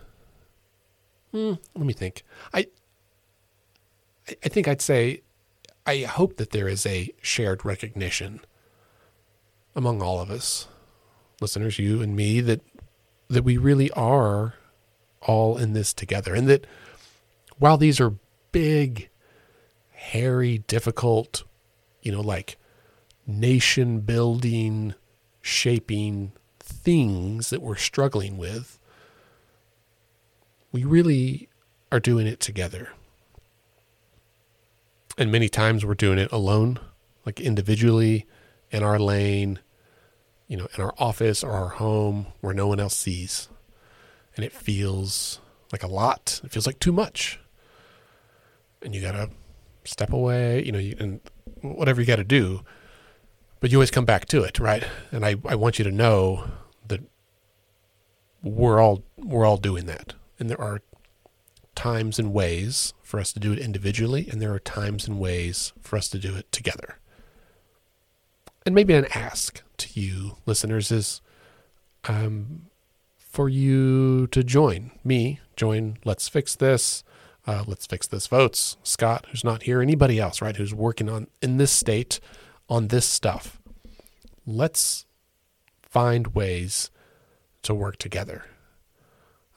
hmm, 1.31 1.53
let 1.75 1.85
me 1.85 1.93
think. 1.93 2.23
I 2.53 2.67
I 4.43 4.49
think 4.49 4.67
I'd 4.67 4.81
say 4.81 5.21
I 5.85 5.99
hope 5.99 6.37
that 6.37 6.51
there 6.51 6.67
is 6.67 6.85
a 6.85 7.13
shared 7.21 7.63
recognition 7.63 8.41
among 9.75 10.01
all 10.01 10.19
of 10.19 10.31
us, 10.31 10.67
listeners, 11.41 11.77
you 11.77 12.01
and 12.01 12.15
me, 12.15 12.41
that 12.41 12.61
that 13.29 13.43
we 13.43 13.57
really 13.57 13.91
are 13.91 14.53
all 15.21 15.57
in 15.57 15.73
this 15.73 15.93
together, 15.93 16.33
and 16.33 16.47
that 16.47 16.65
while 17.57 17.77
these 17.77 17.99
are 17.99 18.13
big, 18.51 19.09
hairy, 19.91 20.59
difficult, 20.67 21.43
you 22.01 22.11
know, 22.11 22.21
like 22.21 22.57
nation 23.25 24.01
building, 24.01 24.93
shaping 25.41 26.31
things 26.59 27.49
that 27.49 27.61
we're 27.61 27.75
struggling 27.75 28.37
with, 28.37 28.79
we 30.71 30.83
really 30.83 31.49
are 31.91 31.99
doing 31.99 32.27
it 32.27 32.39
together. 32.39 32.89
And 35.17 35.31
many 35.31 35.47
times 35.47 35.85
we're 35.85 35.93
doing 35.95 36.19
it 36.19 36.31
alone, 36.31 36.79
like 37.25 37.39
individually 37.39 38.25
in 38.71 38.83
our 38.83 38.99
lane, 38.99 39.59
you 40.47 40.57
know, 40.57 40.67
in 40.75 40.83
our 40.83 40.93
office 40.97 41.43
or 41.43 41.51
our 41.51 41.69
home 41.69 42.27
where 42.41 42.53
no 42.53 42.67
one 42.67 42.79
else 42.79 42.95
sees. 42.95 43.49
And 44.35 44.45
it 44.45 44.51
feels 44.51 45.39
like 45.71 45.83
a 45.83 45.87
lot. 45.87 46.41
It 46.43 46.51
feels 46.51 46.67
like 46.67 46.79
too 46.79 46.91
much. 46.91 47.39
And 48.81 48.93
you 48.93 49.01
got 49.01 49.13
to 49.13 49.29
step 49.85 50.11
away, 50.11 50.63
you 50.63 50.71
know, 50.71 50.79
you, 50.79 50.95
and 50.99 51.21
whatever 51.61 52.01
you 52.01 52.07
got 52.07 52.17
to 52.17 52.23
do. 52.23 52.61
But 53.59 53.71
you 53.71 53.77
always 53.77 53.91
come 53.91 54.05
back 54.05 54.25
to 54.27 54.43
it, 54.43 54.59
right? 54.59 54.83
And 55.11 55.25
I, 55.25 55.35
I 55.45 55.55
want 55.55 55.79
you 55.79 55.85
to 55.85 55.91
know 55.91 56.49
that 56.87 57.01
we're 58.43 58.79
all 58.79 59.03
we're 59.17 59.45
all 59.45 59.57
doing 59.57 59.85
that. 59.85 60.13
And 60.37 60.49
there 60.49 60.61
are 60.61 60.81
times 61.73 62.19
and 62.19 62.33
ways 62.33 62.93
for 63.01 63.19
us 63.19 63.33
to 63.33 63.39
do 63.39 63.51
it 63.51 63.59
individually, 63.59 64.27
and 64.31 64.41
there 64.41 64.53
are 64.53 64.59
times 64.59 65.07
and 65.07 65.19
ways 65.19 65.73
for 65.81 65.97
us 65.97 66.09
to 66.09 66.19
do 66.19 66.35
it 66.35 66.51
together. 66.51 66.99
And 68.65 68.73
maybe 68.73 68.95
an 68.95 69.05
ask 69.13 69.61
to 69.77 69.99
you, 69.99 70.37
listeners, 70.47 70.91
is 70.91 71.21
um, 72.05 72.65
for 73.17 73.47
you 73.47 74.25
to 74.27 74.43
join 74.43 74.91
me, 75.03 75.39
join 75.55 75.97
Let's 76.03 76.27
Fix 76.27 76.55
This, 76.55 77.03
uh, 77.45 77.63
Let's 77.67 77.85
Fix 77.85 78.07
This 78.07 78.25
Votes, 78.25 78.77
Scott, 78.81 79.27
who's 79.29 79.43
not 79.43 79.63
here, 79.63 79.81
anybody 79.81 80.19
else, 80.19 80.41
right, 80.41 80.55
who's 80.55 80.73
working 80.73 81.09
on 81.09 81.27
in 81.43 81.57
this 81.57 81.71
state 81.71 82.19
on 82.67 82.87
this 82.87 83.05
stuff. 83.05 83.61
Let's 84.47 85.05
find 85.83 86.33
ways 86.33 86.89
to 87.61 87.75
work 87.75 87.97
together. 87.97 88.45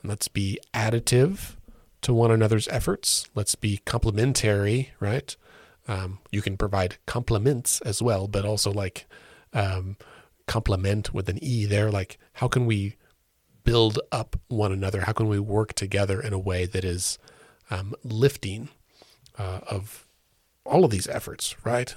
Let's 0.05 0.29
be 0.29 0.59
additive 0.75 1.57
to 2.03 2.13
one 2.13 2.31
another's 2.31 2.69
efforts. 2.69 3.27
Let's 3.35 3.55
be 3.55 3.79
complementary, 3.79 4.91
right? 5.01 5.35
Um, 5.89 6.19
you 6.31 6.43
can 6.43 6.57
provide 6.57 6.97
compliments 7.07 7.81
as 7.81 8.03
well, 8.03 8.29
but 8.29 8.45
also 8.45 8.71
like 8.71 9.07
um, 9.53 9.97
complement 10.47 11.15
with 11.15 11.29
an 11.29 11.43
E 11.43 11.65
there. 11.65 11.91
Like, 11.91 12.19
how 12.35 12.47
can 12.47 12.67
we 12.67 12.97
build 13.65 13.99
up 14.13 14.37
one 14.49 14.73
another? 14.73 15.03
How 15.03 15.13
can 15.13 15.29
we 15.29 15.39
work 15.39 15.73
together 15.73 16.21
in 16.21 16.33
a 16.33 16.39
way 16.39 16.67
that 16.67 16.85
is 16.85 17.19
um, 17.71 17.95
lifting 18.05 18.69
uh, 19.39 19.61
of 19.69 20.07
all 20.65 20.85
of 20.85 20.91
these 20.91 21.09
efforts, 21.09 21.57
right? 21.65 21.95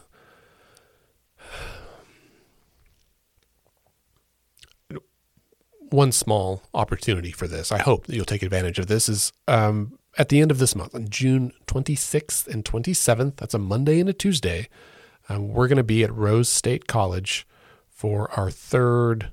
one 5.91 6.11
small 6.11 6.63
opportunity 6.73 7.31
for 7.31 7.47
this. 7.47 7.71
I 7.71 7.79
hope 7.79 8.07
that 8.07 8.15
you'll 8.15 8.25
take 8.25 8.43
advantage 8.43 8.79
of 8.79 8.87
this. 8.87 9.09
Is 9.09 9.31
um, 9.47 9.97
at 10.17 10.29
the 10.29 10.41
end 10.41 10.51
of 10.51 10.59
this 10.59 10.75
month, 10.75 10.93
on 10.93 11.07
June 11.09 11.51
26th 11.67 12.47
and 12.47 12.65
27th. 12.65 13.37
That's 13.37 13.53
a 13.53 13.59
Monday 13.59 13.99
and 13.99 14.09
a 14.09 14.13
Tuesday. 14.13 14.67
Um, 15.29 15.49
we're 15.49 15.67
going 15.67 15.77
to 15.77 15.83
be 15.83 16.03
at 16.03 16.13
Rose 16.13 16.49
State 16.49 16.87
College 16.87 17.47
for 17.87 18.31
our 18.31 18.51
third 18.51 19.31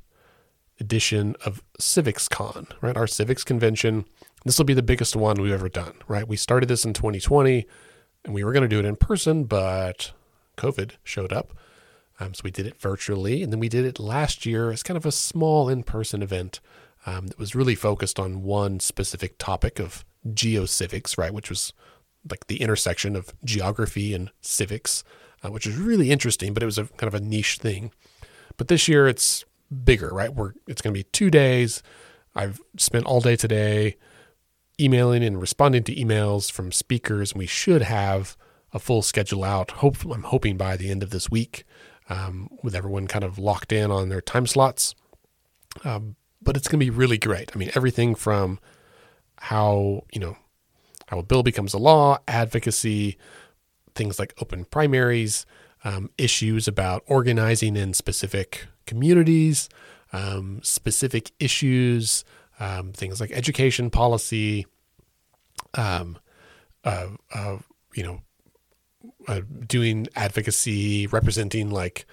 edition 0.79 1.35
of 1.45 1.63
Civics 1.81 2.29
Con. 2.29 2.69
Right, 2.81 2.97
our 2.97 3.07
Civics 3.07 3.45
Convention. 3.45 4.05
This 4.45 4.59
will 4.59 4.65
be 4.65 4.75
the 4.75 4.83
biggest 4.83 5.17
one 5.17 5.41
we've 5.41 5.53
ever 5.53 5.69
done. 5.69 5.95
Right, 6.07 6.29
we 6.29 6.37
started 6.37 6.69
this 6.69 6.85
in 6.85 6.93
2020, 6.93 7.67
and 8.25 8.35
we 8.35 8.45
were 8.45 8.53
going 8.53 8.63
to 8.63 8.69
do 8.69 8.79
it 8.79 8.85
in 8.85 8.97
person, 8.97 9.45
but 9.45 10.13
COVID 10.57 10.93
showed 11.03 11.33
up. 11.33 11.53
Um, 12.21 12.35
so 12.35 12.43
we 12.45 12.51
did 12.51 12.67
it 12.67 12.81
virtually, 12.81 13.43
and 13.43 13.53
then 13.53 13.61
we 13.61 13.69
did 13.69 13.85
it 13.85 13.99
last 13.99 14.45
year 14.45 14.71
as 14.71 14.83
kind 14.83 14.97
of 14.97 15.07
a 15.07 15.13
small 15.13 15.69
in-person 15.69 16.23
event 16.23 16.61
um, 17.07 17.29
that 17.29 17.39
was 17.39 17.55
really 17.55 17.77
focused 17.77 18.19
on 18.19 18.43
one 18.43 18.81
specific 18.81 19.39
topic 19.39 19.79
of 19.79 20.05
geocivics, 20.35 21.19
right, 21.19 21.33
which 21.33 21.51
was 21.51 21.73
like 22.31 22.47
the 22.47 22.61
intersection 22.61 23.17
of 23.17 23.33
geography 23.45 24.15
and 24.15 24.31
civics, 24.41 25.05
uh, 25.43 25.51
which 25.51 25.67
is 25.67 25.77
really 25.77 26.11
interesting, 26.11 26.55
but 26.55 26.63
it 26.63 26.67
was 26.67 26.79
a 26.79 26.85
kind 26.85 27.13
of 27.13 27.15
a 27.15 27.25
niche 27.25 27.59
thing. 27.59 27.93
But 28.57 28.69
this 28.69 28.89
year 28.89 29.07
it's 29.07 29.45
bigger, 29.85 30.09
right? 30.09 30.35
We're 30.35 30.53
it's 30.67 30.83
going 30.83 30.95
to 30.95 30.99
be 30.99 31.05
two 31.05 31.31
days. 31.31 31.83
I've 32.35 32.61
spent 32.77 33.07
all 33.07 33.21
day 33.21 33.37
today 33.37 33.97
emailing 34.81 35.25
and 35.25 35.41
responding 35.41 35.83
to 35.85 35.95
emails 35.95 36.51
from 36.51 36.73
speakers, 36.73 37.35
we 37.35 37.47
should 37.47 37.83
have 37.83 38.37
a 38.73 38.79
full 38.79 39.03
schedule 39.03 39.45
out. 39.45 39.73
Hope 39.73 40.05
I'm 40.05 40.25
hoping 40.25 40.57
by 40.57 40.77
the 40.77 40.91
end 40.91 41.03
of 41.03 41.11
this 41.11 41.31
week 41.31 41.65
um, 42.09 42.49
with 42.63 42.75
everyone 42.75 43.07
kind 43.07 43.25
of 43.25 43.39
locked 43.39 43.73
in 43.73 43.91
on 43.91 44.09
their 44.09 44.21
time 44.21 44.47
slots. 44.47 44.95
Um, 45.85 46.17
but 46.41 46.57
it's 46.57 46.69
going 46.69 46.79
to 46.79 46.87
be 46.87 46.91
really 46.91 47.19
great. 47.19 47.51
I 47.55 47.59
mean, 47.59 47.71
everything 47.75 48.15
from 48.15 48.61
how, 49.41 50.05
you 50.13 50.21
know, 50.21 50.37
how 51.07 51.19
a 51.19 51.23
bill 51.23 51.43
becomes 51.43 51.75
a 51.75 51.79
law, 51.79 52.19
advocacy, 52.29 53.17
things 53.95 54.19
like 54.19 54.35
open 54.41 54.65
primaries, 54.65 55.47
um, 55.85 56.11
issues 56.19 56.69
about 56.69 57.03
organizing 57.07 57.77
in 57.77 57.95
specific 57.95 58.67
communities, 58.87 59.69
um, 60.13 60.61
specific 60.63 61.33
issues, 61.39 62.25
um, 62.61 62.93
things 62.93 63.21
like 63.21 63.31
education 63.33 63.91
policy, 63.91 64.67
uh, 66.85 67.09
uh, 67.35 67.59
you 67.95 68.03
know, 68.03 68.21
uh, 69.29 69.41
doing 69.67 70.09
advocacy, 70.17 71.07
representing 71.07 71.71
like 71.71 72.07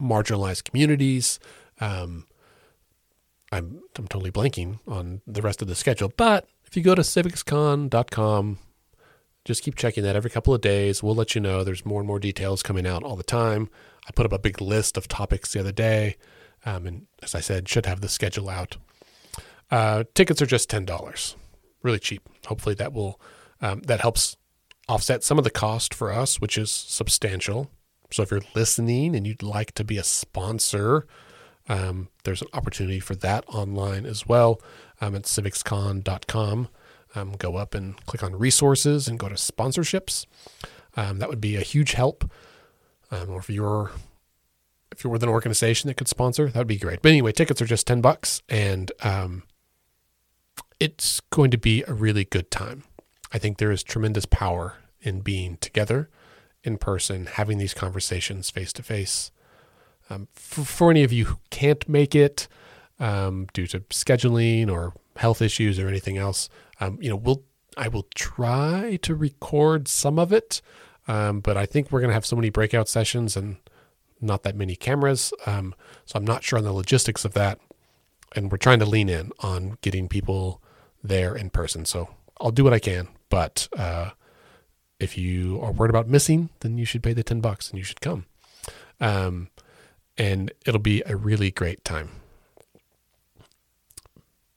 marginalized 0.00 0.64
communities. 0.64 1.38
Um, 1.80 2.26
I'm 3.52 3.82
I'm 3.96 4.08
totally 4.08 4.32
blanking 4.32 4.80
on 4.88 5.20
the 5.26 5.42
rest 5.42 5.62
of 5.62 5.68
the 5.68 5.74
schedule, 5.74 6.12
but 6.16 6.48
if 6.74 6.78
you 6.78 6.82
go 6.82 6.96
to 6.96 7.02
civicscon.com, 7.02 8.58
just 9.44 9.62
keep 9.62 9.76
checking 9.76 10.02
that 10.02 10.16
every 10.16 10.28
couple 10.28 10.52
of 10.52 10.60
days. 10.60 11.04
We'll 11.04 11.14
let 11.14 11.36
you 11.36 11.40
know. 11.40 11.62
There's 11.62 11.86
more 11.86 12.00
and 12.00 12.06
more 12.08 12.18
details 12.18 12.64
coming 12.64 12.84
out 12.84 13.04
all 13.04 13.14
the 13.14 13.22
time. 13.22 13.70
I 14.08 14.10
put 14.10 14.26
up 14.26 14.32
a 14.32 14.40
big 14.40 14.60
list 14.60 14.96
of 14.96 15.06
topics 15.06 15.52
the 15.52 15.60
other 15.60 15.70
day, 15.70 16.16
um, 16.66 16.84
and 16.88 17.06
as 17.22 17.32
I 17.32 17.38
said, 17.38 17.68
should 17.68 17.86
have 17.86 18.00
the 18.00 18.08
schedule 18.08 18.50
out. 18.50 18.76
Uh, 19.70 20.02
tickets 20.14 20.42
are 20.42 20.46
just 20.46 20.68
ten 20.68 20.84
dollars, 20.84 21.36
really 21.84 22.00
cheap. 22.00 22.28
Hopefully 22.46 22.74
that 22.74 22.92
will 22.92 23.20
um, 23.60 23.82
that 23.82 24.00
helps 24.00 24.36
offset 24.88 25.22
some 25.22 25.38
of 25.38 25.44
the 25.44 25.50
cost 25.50 25.94
for 25.94 26.10
us, 26.10 26.40
which 26.40 26.58
is 26.58 26.72
substantial. 26.72 27.70
So 28.10 28.24
if 28.24 28.32
you're 28.32 28.40
listening 28.56 29.14
and 29.14 29.28
you'd 29.28 29.44
like 29.44 29.74
to 29.74 29.84
be 29.84 29.96
a 29.96 30.02
sponsor, 30.02 31.06
um, 31.68 32.08
there's 32.24 32.42
an 32.42 32.48
opportunity 32.52 32.98
for 32.98 33.14
that 33.14 33.44
online 33.46 34.06
as 34.06 34.26
well 34.26 34.60
um, 35.04 35.14
at 35.14 35.22
civicscon.com. 35.22 36.68
Um, 37.14 37.32
go 37.32 37.56
up 37.56 37.74
and 37.74 38.04
click 38.06 38.22
on 38.22 38.36
resources 38.36 39.06
and 39.06 39.18
go 39.18 39.28
to 39.28 39.34
sponsorships. 39.34 40.26
Um, 40.96 41.18
that 41.18 41.28
would 41.28 41.40
be 41.40 41.56
a 41.56 41.60
huge 41.60 41.92
help. 41.92 42.28
Um, 43.10 43.30
or 43.30 43.38
if 43.38 43.50
you're 43.50 43.92
if 44.90 45.02
you're 45.02 45.12
with 45.12 45.22
an 45.22 45.28
organization 45.28 45.88
that 45.88 45.96
could 45.96 46.08
sponsor, 46.08 46.48
that 46.48 46.58
would 46.58 46.66
be 46.66 46.78
great. 46.78 47.02
But 47.02 47.10
anyway, 47.10 47.32
tickets 47.32 47.60
are 47.60 47.66
just 47.66 47.86
ten 47.86 48.00
bucks, 48.00 48.42
and 48.48 48.90
um, 49.02 49.42
it's 50.80 51.20
going 51.30 51.50
to 51.50 51.58
be 51.58 51.84
a 51.86 51.92
really 51.92 52.24
good 52.24 52.50
time. 52.50 52.84
I 53.32 53.38
think 53.38 53.58
there 53.58 53.72
is 53.72 53.82
tremendous 53.82 54.24
power 54.24 54.76
in 55.00 55.20
being 55.20 55.56
together 55.58 56.08
in 56.62 56.78
person, 56.78 57.26
having 57.26 57.58
these 57.58 57.74
conversations 57.74 58.50
face 58.50 58.72
to 58.72 58.82
face. 58.82 59.30
For 60.32 60.90
any 60.90 61.02
of 61.02 61.12
you 61.12 61.24
who 61.26 61.38
can't 61.50 61.88
make 61.88 62.14
it 62.14 62.46
um, 63.04 63.46
due 63.52 63.66
to 63.66 63.80
scheduling 63.80 64.70
or 64.70 64.94
health 65.16 65.42
issues 65.42 65.78
or 65.78 65.88
anything 65.88 66.16
else, 66.16 66.48
um, 66.80 66.98
you 67.00 67.10
know, 67.10 67.16
we'll 67.16 67.42
I 67.76 67.88
will 67.88 68.06
try 68.14 68.98
to 69.02 69.14
record 69.14 69.88
some 69.88 70.18
of 70.18 70.32
it, 70.32 70.62
um, 71.08 71.40
but 71.40 71.56
I 71.56 71.66
think 71.66 71.90
we're 71.90 72.00
going 72.00 72.10
to 72.10 72.14
have 72.14 72.24
so 72.24 72.36
many 72.36 72.48
breakout 72.48 72.88
sessions 72.88 73.36
and 73.36 73.56
not 74.20 74.42
that 74.44 74.56
many 74.56 74.76
cameras. 74.76 75.32
Um, 75.44 75.74
so 76.06 76.16
I'm 76.16 76.24
not 76.24 76.44
sure 76.44 76.58
on 76.58 76.64
the 76.64 76.72
logistics 76.72 77.24
of 77.24 77.34
that. 77.34 77.58
And 78.36 78.50
we're 78.50 78.58
trying 78.58 78.78
to 78.78 78.86
lean 78.86 79.08
in 79.08 79.32
on 79.40 79.76
getting 79.80 80.08
people 80.08 80.62
there 81.02 81.36
in 81.36 81.50
person. 81.50 81.84
So 81.84 82.10
I'll 82.40 82.50
do 82.50 82.64
what 82.64 82.72
I 82.72 82.78
can. 82.78 83.08
But 83.28 83.68
uh, 83.76 84.10
if 84.98 85.18
you 85.18 85.60
are 85.60 85.72
worried 85.72 85.90
about 85.90 86.08
missing, 86.08 86.50
then 86.60 86.78
you 86.78 86.84
should 86.84 87.02
pay 87.02 87.12
the 87.12 87.22
10 87.22 87.40
bucks 87.40 87.70
and 87.70 87.78
you 87.78 87.84
should 87.84 88.00
come. 88.00 88.26
Um, 89.00 89.48
and 90.16 90.52
it'll 90.64 90.80
be 90.80 91.02
a 91.06 91.16
really 91.16 91.50
great 91.50 91.84
time. 91.84 92.10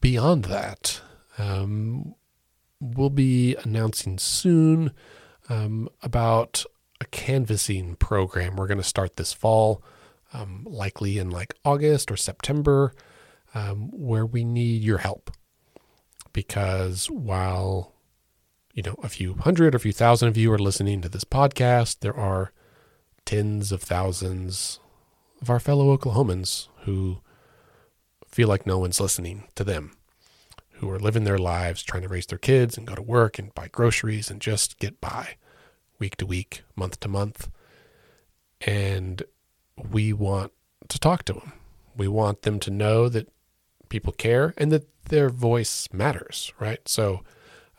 Beyond 0.02 0.46
that, 0.46 1.02
um, 1.38 2.16
we'll 2.80 3.10
be 3.10 3.56
announcing 3.64 4.18
soon 4.18 4.92
um, 5.50 5.90
about 6.02 6.66
a 7.02 7.06
canvassing 7.06 7.96
program 7.96 8.56
we're 8.56 8.68
going 8.68 8.78
to 8.80 8.84
start 8.84 9.16
this 9.16 9.34
fall, 9.34 9.84
um, 10.34 10.66
likely 10.70 11.18
in 11.18 11.30
like 11.30 11.56
August 11.64 12.12
or 12.12 12.18
September, 12.18 12.94
um, 13.54 13.90
where 13.92 14.26
we 14.26 14.44
need 14.44 14.84
your 14.84 15.00
help. 15.00 15.32
Because 16.34 17.10
while, 17.10 17.94
you 18.74 18.84
know, 18.84 18.96
a 19.02 19.10
few 19.10 19.34
hundred 19.34 19.74
or 19.74 19.78
a 19.78 19.82
few 19.82 19.94
thousand 19.94 20.28
of 20.28 20.38
you 20.38 20.52
are 20.52 20.60
listening 20.60 21.02
to 21.02 21.10
this 21.10 21.24
podcast, 21.24 22.00
there 22.02 22.16
are 22.16 22.52
tens 23.26 23.72
of 23.72 23.82
thousands 23.82 24.80
of 25.42 25.50
our 25.50 25.60
fellow 25.60 25.96
Oklahomans 25.96 26.68
who 26.82 27.22
feel 28.38 28.47
like 28.47 28.67
no 28.67 28.78
one's 28.78 29.02
listening 29.02 29.45
to 29.56 29.63
them, 29.63 29.93
who 30.73 30.88
are 30.91 31.00
living 31.00 31.23
their 31.23 31.39
lives 31.39 31.82
trying 31.82 32.04
to 32.04 32.08
raise 32.08 32.28
their 32.28 32.38
kids 32.38 32.78
and 32.78 32.86
go 32.86 32.93
to 32.93 33.02
work 33.02 33.39
and 33.39 33.52
buy 33.56 33.67
groceries 33.67 34.30
and 34.30 34.39
just 34.39 34.78
get 34.78 35.02
by 35.02 35.38
week 35.97 36.15
to 36.15 36.23
week, 36.23 36.62
month 36.76 37.00
to 37.00 37.08
month. 37.08 37.50
And 38.62 39.23
we 39.91 40.13
want 40.13 40.52
to 40.88 41.00
talk 41.00 41.23
to 41.23 41.34
them. 41.34 41.54
We 41.95 42.08
want 42.08 42.43
them 42.43 42.60
to 42.60 42.69
know 42.69 43.10
that 43.10 43.28
people 43.89 44.13
care 44.13 44.54
and 44.56 44.71
that 44.71 44.88
their 45.06 45.30
voice 45.30 45.89
matters, 45.91 46.54
right? 46.60 46.88
So 46.88 47.23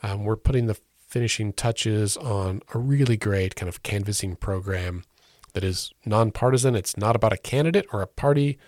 um, 0.02 0.24
we're 0.24 0.34
putting 0.34 0.66
the 0.66 0.76
finishing 1.06 1.52
touches 1.52 2.16
on 2.16 2.62
a 2.74 2.80
really 2.80 3.16
great 3.16 3.54
kind 3.54 3.68
of 3.68 3.84
canvassing 3.84 4.34
program 4.34 5.04
that 5.52 5.62
is 5.62 5.92
nonpartisan. 6.04 6.74
It's 6.74 6.96
not 6.96 7.14
about 7.14 7.32
a 7.32 7.36
candidate 7.36 7.86
or 7.92 8.02
a 8.02 8.08
party. 8.08 8.58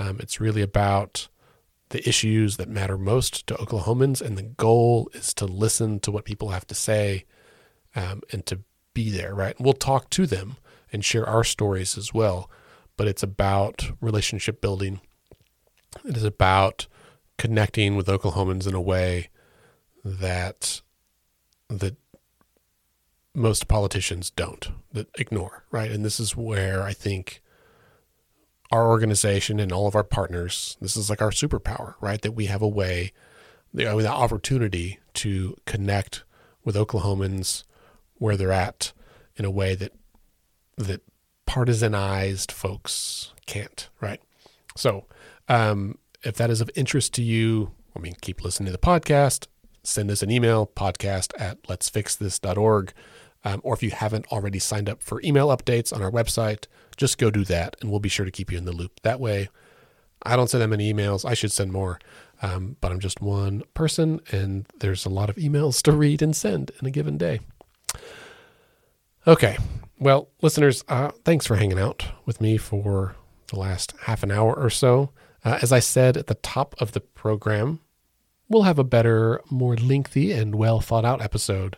Um, 0.00 0.16
it's 0.18 0.40
really 0.40 0.62
about 0.62 1.28
the 1.90 2.08
issues 2.08 2.56
that 2.56 2.70
matter 2.70 2.96
most 2.96 3.46
to 3.48 3.54
Oklahomans, 3.54 4.22
and 4.22 4.38
the 4.38 4.42
goal 4.42 5.10
is 5.12 5.34
to 5.34 5.44
listen 5.44 6.00
to 6.00 6.10
what 6.10 6.24
people 6.24 6.48
have 6.48 6.66
to 6.68 6.74
say 6.74 7.26
um, 7.94 8.22
and 8.32 8.46
to 8.46 8.60
be 8.94 9.10
there, 9.10 9.34
right? 9.34 9.60
we'll 9.60 9.74
talk 9.74 10.08
to 10.10 10.26
them 10.26 10.56
and 10.90 11.04
share 11.04 11.26
our 11.28 11.44
stories 11.44 11.98
as 11.98 12.14
well. 12.14 12.50
But 12.96 13.08
it's 13.08 13.22
about 13.22 13.92
relationship 14.00 14.62
building. 14.62 15.00
It 16.04 16.16
is 16.16 16.24
about 16.24 16.86
connecting 17.36 17.94
with 17.94 18.06
Oklahomans 18.06 18.66
in 18.66 18.74
a 18.74 18.80
way 18.80 19.28
that 20.02 20.80
that 21.68 21.96
most 23.34 23.68
politicians 23.68 24.30
don't, 24.30 24.70
that 24.92 25.08
ignore, 25.18 25.64
right? 25.70 25.90
And 25.90 26.06
this 26.06 26.18
is 26.18 26.34
where 26.34 26.82
I 26.82 26.94
think 26.94 27.42
our 28.70 28.88
organization 28.88 29.58
and 29.58 29.72
all 29.72 29.86
of 29.86 29.94
our 29.94 30.04
partners, 30.04 30.76
this 30.80 30.96
is 30.96 31.10
like 31.10 31.20
our 31.20 31.30
superpower, 31.30 31.94
right? 32.00 32.20
That 32.22 32.32
we 32.32 32.46
have 32.46 32.62
a 32.62 32.68
way, 32.68 33.12
the, 33.74 33.84
the 33.84 34.08
opportunity 34.08 34.98
to 35.14 35.56
connect 35.66 36.24
with 36.64 36.76
Oklahomans 36.76 37.64
where 38.14 38.36
they're 38.36 38.52
at 38.52 38.92
in 39.36 39.44
a 39.44 39.50
way 39.50 39.74
that 39.74 39.92
that 40.76 41.02
partisanized 41.46 42.52
folks 42.52 43.32
can't, 43.46 43.88
right? 44.00 44.20
So, 44.76 45.06
um, 45.48 45.98
if 46.22 46.36
that 46.36 46.50
is 46.50 46.60
of 46.60 46.70
interest 46.76 47.14
to 47.14 47.22
you, 47.22 47.72
I 47.96 47.98
mean, 47.98 48.14
keep 48.20 48.44
listening 48.44 48.66
to 48.66 48.72
the 48.72 48.78
podcast. 48.78 49.46
Send 49.82 50.10
us 50.10 50.22
an 50.22 50.30
email, 50.30 50.66
podcast 50.66 51.32
at 51.38 51.62
let'sfixthis.org. 51.64 52.92
Um, 53.44 53.60
or 53.64 53.74
if 53.74 53.82
you 53.82 53.90
haven't 53.90 54.26
already 54.26 54.58
signed 54.58 54.88
up 54.88 55.02
for 55.02 55.22
email 55.22 55.48
updates 55.48 55.92
on 55.92 56.02
our 56.02 56.10
website, 56.10 56.66
just 56.96 57.18
go 57.18 57.30
do 57.30 57.44
that 57.44 57.76
and 57.80 57.90
we'll 57.90 58.00
be 58.00 58.08
sure 58.08 58.26
to 58.26 58.30
keep 58.30 58.52
you 58.52 58.58
in 58.58 58.66
the 58.66 58.72
loop. 58.72 59.00
That 59.02 59.20
way, 59.20 59.48
I 60.22 60.36
don't 60.36 60.50
send 60.50 60.62
that 60.62 60.68
many 60.68 60.92
emails. 60.92 61.24
I 61.24 61.34
should 61.34 61.52
send 61.52 61.72
more, 61.72 61.98
um, 62.42 62.76
but 62.80 62.92
I'm 62.92 63.00
just 63.00 63.22
one 63.22 63.62
person 63.72 64.20
and 64.30 64.66
there's 64.80 65.06
a 65.06 65.10
lot 65.10 65.30
of 65.30 65.36
emails 65.36 65.80
to 65.82 65.92
read 65.92 66.20
and 66.20 66.36
send 66.36 66.70
in 66.80 66.86
a 66.86 66.90
given 66.90 67.16
day. 67.16 67.40
Okay. 69.26 69.56
Well, 69.98 70.28
listeners, 70.42 70.84
uh, 70.88 71.10
thanks 71.24 71.46
for 71.46 71.56
hanging 71.56 71.78
out 71.78 72.06
with 72.26 72.40
me 72.40 72.56
for 72.56 73.16
the 73.48 73.58
last 73.58 73.94
half 74.02 74.22
an 74.22 74.30
hour 74.30 74.54
or 74.54 74.70
so. 74.70 75.10
Uh, 75.44 75.58
as 75.62 75.72
I 75.72 75.78
said 75.78 76.16
at 76.16 76.26
the 76.26 76.34
top 76.36 76.74
of 76.78 76.92
the 76.92 77.00
program, 77.00 77.80
we'll 78.48 78.62
have 78.62 78.78
a 78.78 78.84
better, 78.84 79.40
more 79.50 79.76
lengthy, 79.76 80.32
and 80.32 80.54
well 80.54 80.80
thought 80.80 81.04
out 81.04 81.22
episode 81.22 81.76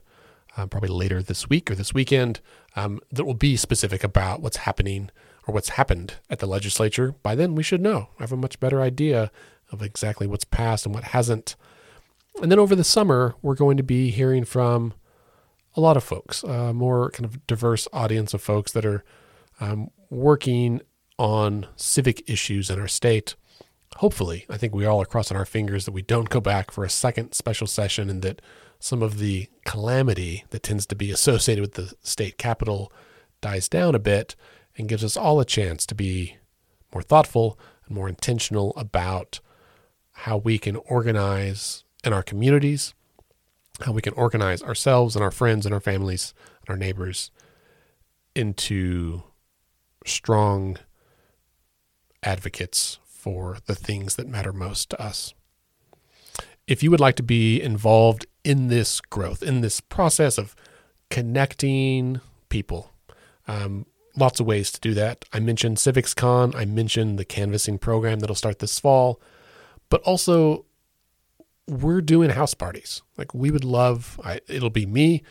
uh, 0.56 0.66
probably 0.66 0.88
later 0.88 1.22
this 1.22 1.48
week 1.48 1.70
or 1.70 1.74
this 1.74 1.94
weekend 1.94 2.40
um, 2.76 3.00
that 3.10 3.24
will 3.24 3.34
be 3.34 3.56
specific 3.56 4.04
about 4.04 4.40
what's 4.40 4.58
happening 4.58 5.10
or 5.46 5.54
what's 5.54 5.70
happened 5.70 6.14
at 6.30 6.38
the 6.38 6.46
legislature. 6.46 7.14
By 7.22 7.34
then, 7.34 7.54
we 7.54 7.62
should 7.62 7.80
know, 7.80 8.08
have 8.18 8.32
a 8.32 8.36
much 8.36 8.60
better 8.60 8.80
idea 8.80 9.30
of 9.70 9.82
exactly 9.82 10.26
what's 10.26 10.44
passed 10.44 10.86
and 10.86 10.94
what 10.94 11.04
hasn't. 11.04 11.56
And 12.40 12.50
then 12.50 12.58
over 12.58 12.74
the 12.74 12.84
summer, 12.84 13.34
we're 13.42 13.54
going 13.54 13.76
to 13.76 13.82
be 13.82 14.10
hearing 14.10 14.44
from 14.44 14.94
a 15.74 15.80
lot 15.80 15.96
of 15.96 16.04
folks, 16.04 16.42
a 16.42 16.72
more 16.72 17.10
kind 17.10 17.24
of 17.24 17.46
diverse 17.46 17.88
audience 17.92 18.34
of 18.34 18.42
folks 18.42 18.72
that 18.72 18.84
are 18.84 19.04
um, 19.60 19.90
working 20.10 20.80
on 21.18 21.66
civic 21.76 22.28
issues 22.28 22.70
in 22.70 22.78
our 22.78 22.88
state. 22.88 23.34
Hopefully, 23.96 24.46
I 24.48 24.56
think 24.56 24.74
we 24.74 24.86
all 24.86 25.00
are 25.00 25.06
crossing 25.06 25.36
our 25.36 25.44
fingers 25.44 25.84
that 25.84 25.92
we 25.92 26.02
don't 26.02 26.28
go 26.28 26.40
back 26.40 26.70
for 26.70 26.84
a 26.84 26.90
second 26.90 27.32
special 27.32 27.66
session 27.66 28.08
and 28.08 28.22
that 28.22 28.40
some 28.82 29.00
of 29.00 29.18
the 29.18 29.48
calamity 29.64 30.44
that 30.50 30.64
tends 30.64 30.86
to 30.86 30.96
be 30.96 31.12
associated 31.12 31.62
with 31.62 31.74
the 31.74 31.94
state 32.02 32.36
capital 32.36 32.92
dies 33.40 33.68
down 33.68 33.94
a 33.94 34.00
bit 34.00 34.34
and 34.76 34.88
gives 34.88 35.04
us 35.04 35.16
all 35.16 35.38
a 35.38 35.44
chance 35.44 35.86
to 35.86 35.94
be 35.94 36.36
more 36.92 37.00
thoughtful 37.00 37.56
and 37.86 37.94
more 37.94 38.08
intentional 38.08 38.72
about 38.76 39.38
how 40.10 40.36
we 40.36 40.58
can 40.58 40.74
organize 40.74 41.84
in 42.02 42.12
our 42.12 42.24
communities, 42.24 42.92
how 43.82 43.92
we 43.92 44.02
can 44.02 44.14
organize 44.14 44.64
ourselves 44.64 45.14
and 45.14 45.22
our 45.24 45.30
friends 45.30 45.64
and 45.64 45.72
our 45.72 45.80
families 45.80 46.34
and 46.62 46.70
our 46.70 46.76
neighbors 46.76 47.30
into 48.34 49.22
strong 50.04 50.76
advocates 52.24 52.98
for 53.04 53.58
the 53.66 53.76
things 53.76 54.16
that 54.16 54.26
matter 54.26 54.52
most 54.52 54.90
to 54.90 55.00
us. 55.00 55.34
If 56.66 56.82
you 56.82 56.90
would 56.90 57.00
like 57.00 57.16
to 57.16 57.22
be 57.22 57.62
involved 57.62 58.26
in 58.44 58.68
this 58.68 59.00
growth, 59.00 59.42
in 59.42 59.60
this 59.60 59.80
process 59.80 60.38
of 60.38 60.54
connecting 61.10 62.20
people. 62.48 62.90
Um, 63.46 63.86
lots 64.16 64.40
of 64.40 64.46
ways 64.46 64.70
to 64.72 64.80
do 64.80 64.94
that. 64.94 65.24
I 65.32 65.40
mentioned 65.40 65.76
CivicsCon, 65.76 66.54
I 66.54 66.64
mentioned 66.64 67.18
the 67.18 67.24
canvassing 67.24 67.78
program 67.78 68.20
that'll 68.20 68.36
start 68.36 68.58
this 68.58 68.78
fall, 68.78 69.20
but 69.88 70.02
also 70.02 70.64
we're 71.68 72.00
doing 72.00 72.30
house 72.30 72.54
parties. 72.54 73.02
Like 73.16 73.34
we 73.34 73.50
would 73.50 73.64
love, 73.64 74.20
I, 74.24 74.40
it'll 74.48 74.70
be 74.70 74.86
me, 74.86 75.22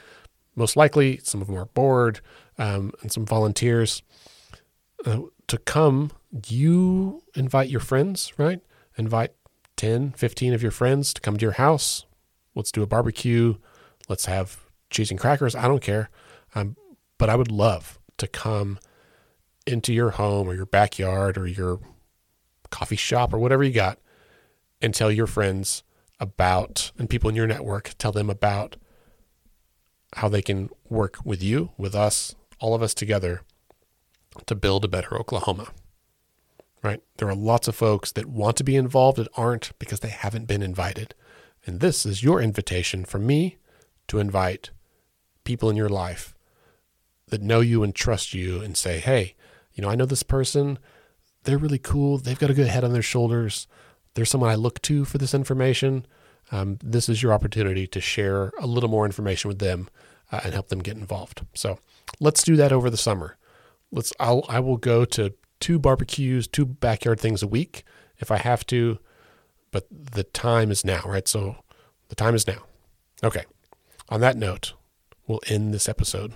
most 0.56 0.76
likely, 0.76 1.20
some 1.24 1.42
of 1.42 1.48
them 1.48 1.58
are 1.58 1.66
board, 1.66 2.20
um, 2.58 2.92
and 3.02 3.12
some 3.12 3.26
volunteers 3.26 4.04
uh, 5.06 5.22
to 5.48 5.58
come. 5.58 6.12
You 6.48 7.24
invite 7.36 7.70
your 7.70 7.80
friends, 7.80 8.34
right? 8.38 8.60
Invite 8.98 9.32
10, 9.78 10.12
15 10.12 10.54
of 10.54 10.62
your 10.62 10.72
friends 10.72 11.14
to 11.14 11.22
come 11.22 11.38
to 11.38 11.42
your 11.42 11.54
house 11.54 12.06
Let's 12.56 12.72
do 12.72 12.84
a 12.84 12.88
barbecue. 12.88 13.56
Let's 14.10 14.26
have 14.26 14.60
cheese 14.90 15.12
and 15.12 15.20
crackers. 15.20 15.56
I 15.56 15.68
don't 15.68 15.82
care. 15.82 16.10
Um, 16.54 16.76
but 17.18 17.30
I 17.30 17.36
would 17.36 17.52
love 17.52 18.00
to 18.18 18.28
come 18.28 18.80
into 19.66 19.94
your 19.94 20.12
home 20.12 20.48
or 20.48 20.56
your 20.56 20.66
backyard 20.66 21.38
or 21.38 21.48
your 21.48 21.80
coffee 22.70 22.96
shop 22.96 23.34
or 23.34 23.40
whatever 23.40 23.64
you 23.64 23.72
got 23.72 24.00
and 24.82 24.94
tell 24.94 25.12
your 25.12 25.28
friends 25.28 25.84
about 26.20 26.92
and 26.98 27.10
people 27.10 27.30
in 27.30 27.36
your 27.36 27.48
network 27.48 27.94
tell 27.98 28.12
them 28.12 28.30
about 28.30 28.76
how 30.16 30.28
they 30.28 30.42
can 30.42 30.70
work 30.90 31.18
with 31.24 31.42
you, 31.42 31.72
with 31.78 31.96
us, 31.96 32.36
all 32.60 32.74
of 32.74 32.82
us 32.82 32.94
together 32.94 33.42
to 34.46 34.56
build 34.56 34.86
a 34.86 34.88
better 34.88 35.18
Oklahoma. 35.18 35.68
Right? 36.84 37.02
There 37.18 37.30
are 37.30 37.36
lots 37.36 37.68
of 37.68 37.76
folks 37.76 38.12
that 38.14 38.26
want 38.26 38.58
to 38.58 38.64
be 38.64 38.76
involved 38.76 39.18
that 39.20 39.28
aren't 39.36 39.78
because 39.78 40.00
they 40.00 40.10
haven't 40.10 40.48
been 40.48 40.64
invited. 40.64 41.14
And 41.66 41.80
this 41.80 42.06
is 42.06 42.24
your 42.24 42.42
invitation 42.42 43.06
from 43.06 43.26
me 43.26 43.58
to 44.08 44.20
invite 44.20 44.72
people 45.44 45.70
in 45.70 45.76
your 45.76 45.90
life 45.90 46.36
that 47.28 47.42
know 47.42 47.60
you 47.62 47.84
and 47.84 47.96
trust 47.96 48.34
you 48.34 48.62
and 48.62 48.76
say, 48.76 49.00
hey, 49.00 49.36
you 49.74 49.82
know, 49.82 49.90
I 49.90 49.96
know 49.96 50.06
this 50.06 50.24
person. 50.24 50.80
They're 51.44 51.58
really 51.58 51.80
cool. 51.80 52.18
They've 52.18 52.38
got 52.38 52.50
a 52.50 52.56
good 52.56 52.68
head 52.68 52.84
on 52.84 52.94
their 52.94 53.02
shoulders. 53.02 53.68
They're 54.14 54.26
someone 54.26 54.50
I 54.50 54.56
look 54.56 54.82
to 54.84 55.06
for 55.06 55.18
this 55.18 55.34
information. 55.34 56.06
Um, 56.52 56.78
this 56.84 57.08
is 57.08 57.24
your 57.24 57.34
opportunity 57.34 57.88
to 57.88 58.02
share 58.02 58.52
a 58.60 58.68
little 58.68 58.90
more 58.90 59.06
information 59.06 59.48
with 59.48 59.60
them 59.60 59.90
uh, 60.32 60.42
and 60.44 60.54
help 60.54 60.68
them 60.68 60.80
get 60.80 60.98
involved. 60.98 61.46
So 61.54 61.80
let's 62.20 62.44
do 62.44 62.56
that 62.58 62.72
over 62.72 62.90
the 62.90 62.98
summer. 62.98 63.38
Let's. 63.92 64.12
I'll. 64.20 64.44
I 64.50 64.60
will 64.60 64.78
go 64.78 65.06
to 65.06 65.34
two 65.60 65.80
barbecues, 65.80 66.48
two 66.48 66.66
backyard 66.66 67.20
things 67.20 67.42
a 67.42 67.48
week 67.48 67.84
if 68.20 68.32
I 68.32 68.38
have 68.38 68.66
to 68.68 69.00
but 69.72 69.88
the 69.90 70.24
time 70.24 70.72
is 70.72 70.86
now, 70.86 71.02
right? 71.06 71.28
So 71.28 71.58
the 72.10 72.16
time 72.16 72.36
is 72.36 72.46
now. 72.48 72.64
Okay. 73.24 73.46
On 74.10 74.22
that 74.22 74.36
note, 74.36 74.74
we'll 75.28 75.42
end 75.48 75.74
this 75.74 75.88
episode. 75.88 76.34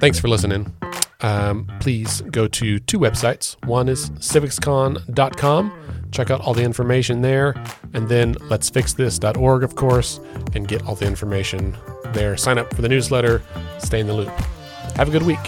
Thanks 0.00 0.18
for 0.18 0.28
listening. 0.28 0.74
Um, 1.20 1.68
please 1.80 2.20
go 2.22 2.46
to 2.48 2.78
two 2.78 2.98
websites. 2.98 3.56
One 3.64 3.88
is 3.88 4.10
civicscon.com. 4.10 6.08
Check 6.12 6.30
out 6.30 6.40
all 6.40 6.54
the 6.54 6.62
information 6.62 7.22
there. 7.22 7.54
And 7.92 8.08
then 8.08 8.34
let'sfixthis.org, 8.34 9.62
of 9.62 9.74
course, 9.74 10.20
and 10.54 10.66
get 10.68 10.82
all 10.86 10.94
the 10.94 11.06
information 11.06 11.76
there. 12.12 12.36
Sign 12.36 12.58
up 12.58 12.72
for 12.74 12.82
the 12.82 12.88
newsletter. 12.88 13.42
Stay 13.78 14.00
in 14.00 14.06
the 14.06 14.14
loop. 14.14 14.28
Have 14.96 15.08
a 15.08 15.10
good 15.10 15.24
week. 15.24 15.38